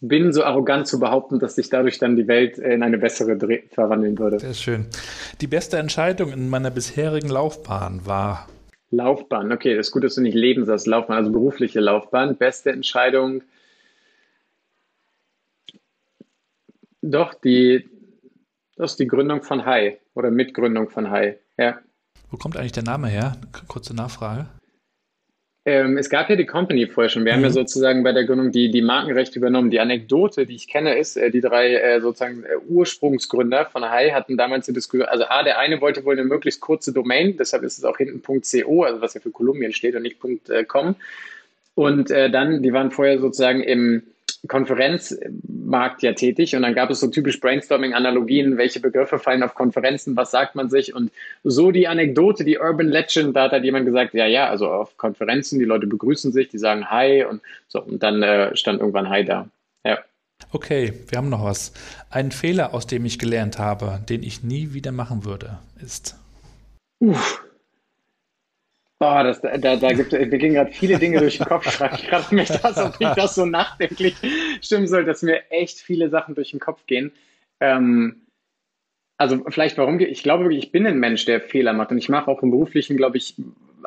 [0.01, 3.62] bin so arrogant zu behaupten, dass sich dadurch dann die Welt in eine bessere Dreh
[3.70, 4.40] verwandeln würde.
[4.40, 4.86] Sehr schön.
[5.40, 8.49] Die beste Entscheidung in meiner bisherigen Laufbahn war.
[8.90, 12.36] Laufbahn, okay, das ist gut, dass du nicht Lebens als Laufbahn, also berufliche Laufbahn.
[12.36, 13.43] Beste Entscheidung.
[17.03, 17.89] Doch, die,
[18.77, 21.79] das ist die Gründung von Hai oder Mitgründung von Hai, ja.
[22.31, 23.37] Wo kommt eigentlich der Name her?
[23.69, 24.47] Kurze Nachfrage.
[25.65, 27.25] Ähm, es gab ja die Company vorher schon.
[27.25, 27.37] Wir mhm.
[27.37, 27.55] haben ja mhm.
[27.55, 29.71] sozusagen bei der Gründung die, die Markenrechte übernommen.
[29.71, 34.11] Die Anekdote, die ich kenne, ist, äh, die drei äh, sozusagen äh, Ursprungsgründer von Hai
[34.11, 35.09] hatten damals eine Diskussion.
[35.09, 38.23] Also A, der eine wollte wohl eine möglichst kurze Domain, deshalb ist es auch hinten
[38.23, 40.19] .co, also was ja für Kolumbien steht und nicht
[40.67, 40.97] .com.
[41.75, 44.03] Und äh, dann, die waren vorher sozusagen im
[44.49, 50.16] Konferenzmarkt ja tätig und dann gab es so typisch Brainstorming-Analogien, welche Begriffe fallen auf Konferenzen,
[50.16, 51.12] was sagt man sich und
[51.45, 55.61] so die Anekdote, die Urban Legend, da hat jemand gesagt, ja, ja, also auf Konferenzen,
[55.61, 59.24] die Leute begrüßen sich, die sagen Hi und so und dann äh, stand irgendwann Hi
[59.24, 59.49] da.
[59.84, 59.99] Ja.
[60.51, 61.72] Okay, wir haben noch was.
[62.11, 66.16] Ein Fehler, aus dem ich gelernt habe, den ich nie wieder machen würde, ist.
[66.99, 67.45] Uff.
[69.03, 71.69] Boah, das, da, da gibt, mir gehen gerade viele Dinge durch den Kopf.
[71.69, 74.15] Schreibe ich gerade mich das, ob ich das so nachdenklich
[74.61, 77.11] stimmen soll, dass mir echt viele Sachen durch den Kopf gehen.
[77.59, 78.23] Ähm,
[79.17, 82.09] also vielleicht warum, ich glaube wirklich, ich bin ein Mensch, der Fehler macht und ich
[82.09, 83.35] mache auch im Beruflichen, glaube ich,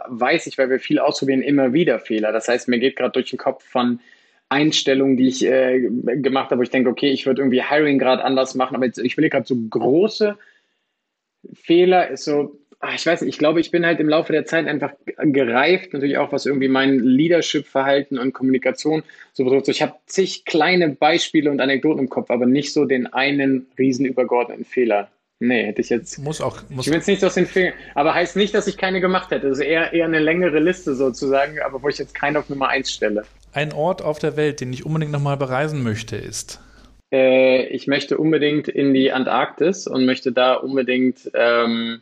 [0.08, 2.34] weiß ich, weil wir viel ausprobieren, immer wieder Fehler.
[2.34, 4.02] Das heißt, mir geht gerade durch den Kopf von
[4.50, 5.80] Einstellungen, die ich äh,
[6.18, 8.98] gemacht habe, wo ich denke, okay, ich würde irgendwie Hiring gerade anders machen, aber jetzt,
[8.98, 10.38] ich will gerade so große
[11.54, 12.60] Fehler, ist so,
[12.94, 16.18] ich weiß nicht, ich glaube, ich bin halt im Laufe der Zeit einfach gereift, natürlich
[16.18, 19.70] auch was irgendwie mein Leadership-Verhalten und Kommunikation so betrifft.
[19.70, 24.06] Ich habe zig kleine Beispiele und Anekdoten im Kopf, aber nicht so den einen riesen
[24.06, 25.10] übergeordneten Fehler.
[25.40, 26.18] Nee, hätte ich jetzt.
[26.20, 26.62] Muss auch.
[26.70, 27.74] Muss ich will jetzt nicht aus den Fingern.
[27.94, 29.50] Aber heißt nicht, dass ich keine gemacht hätte.
[29.50, 32.70] Das ist eher, eher eine längere Liste sozusagen, aber wo ich jetzt keinen auf Nummer
[32.70, 33.24] eins stelle.
[33.52, 36.62] Ein Ort auf der Welt, den ich unbedingt nochmal bereisen möchte, ist.
[37.12, 42.02] Äh, ich möchte unbedingt in die Antarktis und möchte da unbedingt ähm,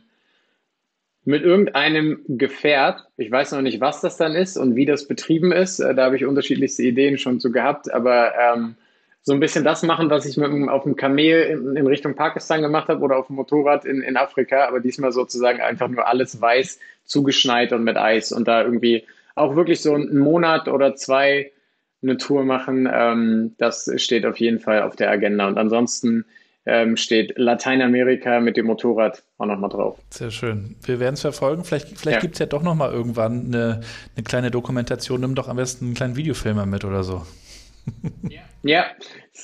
[1.24, 3.06] mit irgendeinem Gefährt.
[3.16, 5.80] Ich weiß noch nicht, was das dann ist und wie das betrieben ist.
[5.80, 8.76] Äh, da habe ich unterschiedlichste Ideen schon zu gehabt, aber ähm,
[9.22, 12.14] so ein bisschen das machen, was ich mit dem, auf dem Kamel in, in, Richtung
[12.14, 16.06] Pakistan gemacht habe oder auf dem Motorrad in, in Afrika, aber diesmal sozusagen einfach nur
[16.06, 19.04] alles weiß, zugeschneit und mit Eis und da irgendwie
[19.34, 21.52] auch wirklich so einen Monat oder zwei
[22.02, 22.88] eine Tour machen.
[22.92, 25.48] Ähm, das steht auf jeden Fall auf der Agenda.
[25.48, 26.26] Und ansonsten
[26.66, 29.98] ähm, steht Lateinamerika mit dem Motorrad auch nochmal drauf.
[30.10, 30.76] Sehr schön.
[30.82, 31.64] Wir werden es verfolgen.
[31.64, 32.20] Vielleicht, vielleicht ja.
[32.20, 33.80] gibt es ja doch nochmal irgendwann eine,
[34.16, 35.20] eine kleine Dokumentation.
[35.20, 37.22] Nimm doch am besten einen kleinen Videofilmer mit oder so.
[38.62, 38.86] Ja,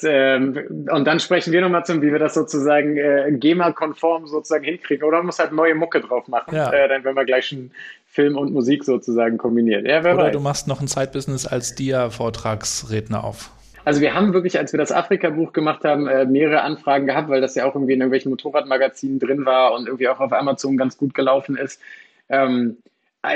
[0.03, 5.07] ähm, und dann sprechen wir nochmal zum, wie wir das sozusagen äh, GEMA-konform sozusagen hinkriegen.
[5.07, 6.73] Oder man muss halt neue Mucke drauf machen, ja.
[6.73, 7.71] äh, dann wenn wir gleich schon
[8.07, 9.85] Film und Musik sozusagen kombinieren.
[9.85, 10.33] Ja, Oder weiß.
[10.33, 13.51] du machst noch ein Zeitbusiness als Dia-Vortragsredner auf.
[13.91, 17.41] Also wir haben wirklich, als wir das Afrika-Buch gemacht haben, äh, mehrere Anfragen gehabt, weil
[17.41, 20.97] das ja auch irgendwie in irgendwelchen Motorradmagazinen drin war und irgendwie auch auf Amazon ganz
[20.97, 21.81] gut gelaufen ist.
[22.29, 22.77] Ähm,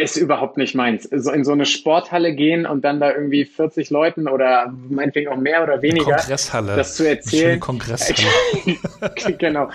[0.01, 1.09] ist überhaupt nicht meins.
[1.11, 5.37] So in so eine Sporthalle gehen und dann da irgendwie 40 Leuten oder meinetwegen auch
[5.39, 6.77] mehr oder weniger Kongresshalle.
[6.77, 7.51] das zu erzählen.
[7.51, 9.37] Eine Kongresshalle.
[9.39, 9.71] genau.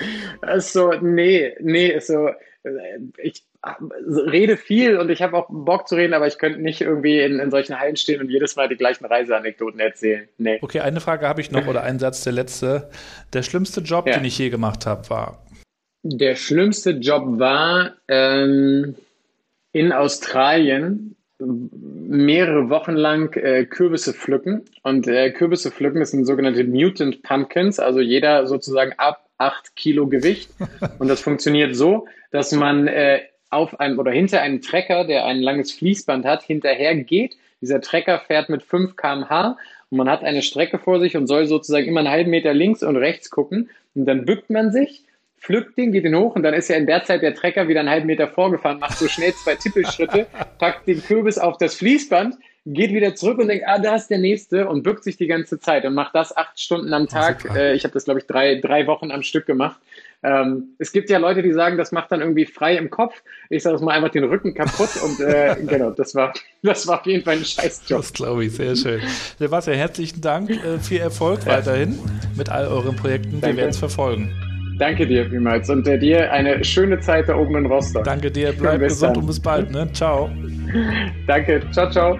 [0.55, 2.71] Ist so, nee, nee, ist so, äh,
[3.17, 7.20] ich rede viel und ich habe auch Bock zu reden, aber ich könnte nicht irgendwie
[7.20, 10.28] in, in solchen Hallen stehen und jedes Mal die gleichen Reiseanekdoten erzählen.
[10.38, 10.60] Nee.
[10.62, 12.89] Okay, eine Frage habe ich noch oder ein Satz, der letzte.
[13.34, 14.14] Der schlimmste Job, ja.
[14.14, 15.43] den ich je gemacht habe, war?
[16.03, 18.95] Der schlimmste Job war ähm,
[19.74, 24.64] in Australien mehrere Wochen lang äh, Kürbisse pflücken.
[24.84, 30.07] Und äh, Kürbisse pflücken das sind sogenannte Mutant Pumpkins, also jeder sozusagen ab 8 Kilo
[30.07, 30.51] Gewicht.
[30.99, 35.39] Und das funktioniert so, dass man äh, auf einem oder hinter einem Trecker, der ein
[35.39, 37.37] langes Fließband hat, hinterher geht.
[37.61, 39.57] Dieser Trecker fährt mit 5 km/h
[39.89, 42.83] und man hat eine Strecke vor sich und soll sozusagen immer einen halben Meter links
[42.83, 43.69] und rechts gucken.
[43.95, 45.03] Und dann bückt man sich,
[45.39, 47.79] pflückt den, geht den hoch und dann ist ja in der Zeit der Trecker wieder
[47.79, 50.27] einen halben Meter vorgefahren, macht so schnell zwei Tippelschritte,
[50.59, 52.35] packt den Kürbis auf das Fließband,
[52.65, 55.59] geht wieder zurück und denkt, ah, da ist der nächste und bückt sich die ganze
[55.59, 57.45] Zeit und macht das acht Stunden am Tag.
[57.55, 59.79] Äh, ich habe das, glaube ich, drei, drei Wochen am Stück gemacht.
[60.22, 63.22] Ähm, es gibt ja Leute, die sagen, das macht dann irgendwie frei im Kopf.
[63.49, 66.99] Ich sage es mal einfach den Rücken kaputt und äh, genau, das war, das war
[66.99, 68.01] auf jeden Fall ein Scheißjob.
[68.01, 69.01] Das glaube ich, sehr schön.
[69.38, 71.53] Sebastian, herzlichen Dank, äh, viel Erfolg ja.
[71.53, 71.97] weiterhin
[72.36, 73.39] mit all euren Projekten.
[73.39, 73.47] Danke.
[73.47, 74.34] Wir werden es verfolgen.
[74.78, 78.03] Danke dir vielmals und äh, dir eine schöne Zeit da oben in Rostock.
[78.03, 79.24] Danke dir, bleib gesund dann.
[79.24, 79.72] und bis bald.
[79.72, 79.89] Ne?
[79.93, 80.30] Ciao.
[81.28, 82.17] Danke, ciao, ciao.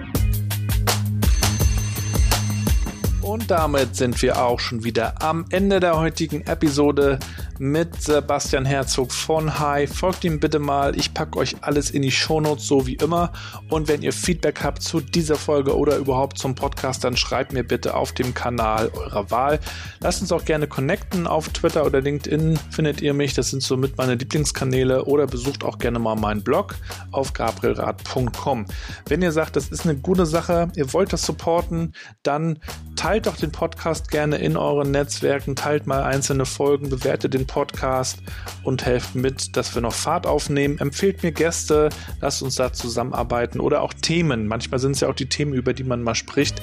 [3.50, 7.18] damit sind wir auch schon wieder am Ende der heutigen Episode
[7.60, 9.92] mit Sebastian Herzog von High.
[9.94, 10.96] Folgt ihm bitte mal.
[10.96, 13.32] Ich packe euch alles in die Shownotes, so wie immer.
[13.68, 17.62] Und wenn ihr Feedback habt zu dieser Folge oder überhaupt zum Podcast, dann schreibt mir
[17.62, 19.60] bitte auf dem Kanal eurer Wahl.
[20.00, 21.26] Lasst uns auch gerne connecten.
[21.26, 23.34] Auf Twitter oder LinkedIn findet ihr mich.
[23.34, 25.04] Das sind somit meine Lieblingskanäle.
[25.04, 26.76] Oder besucht auch gerne mal meinen Blog
[27.12, 28.64] auf gabrielrad.com.
[29.06, 31.92] Wenn ihr sagt, das ist eine gute Sache, ihr wollt das supporten,
[32.22, 32.58] dann
[32.96, 38.18] teilt doch den Podcast gerne in euren Netzwerken, teilt mal einzelne Folgen, bewertet den Podcast
[38.62, 40.78] und helft mit, dass wir noch Fahrt aufnehmen.
[40.78, 41.90] Empfehlt mir Gäste,
[42.20, 44.46] lasst uns da zusammenarbeiten oder auch Themen.
[44.46, 46.62] Manchmal sind es ja auch die Themen, über die man mal spricht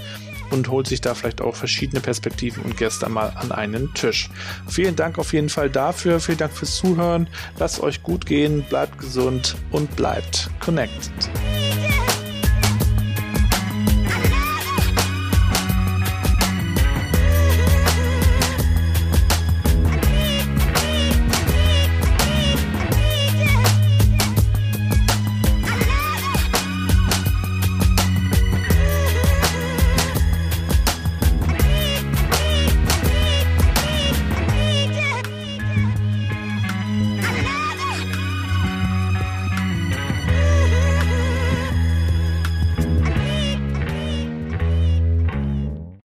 [0.50, 4.30] und holt sich da vielleicht auch verschiedene Perspektiven und Gäste mal an einen Tisch.
[4.68, 6.20] Vielen Dank auf jeden Fall dafür.
[6.20, 7.28] Vielen Dank fürs Zuhören.
[7.60, 11.12] Lasst euch gut gehen, bleibt gesund und bleibt connected.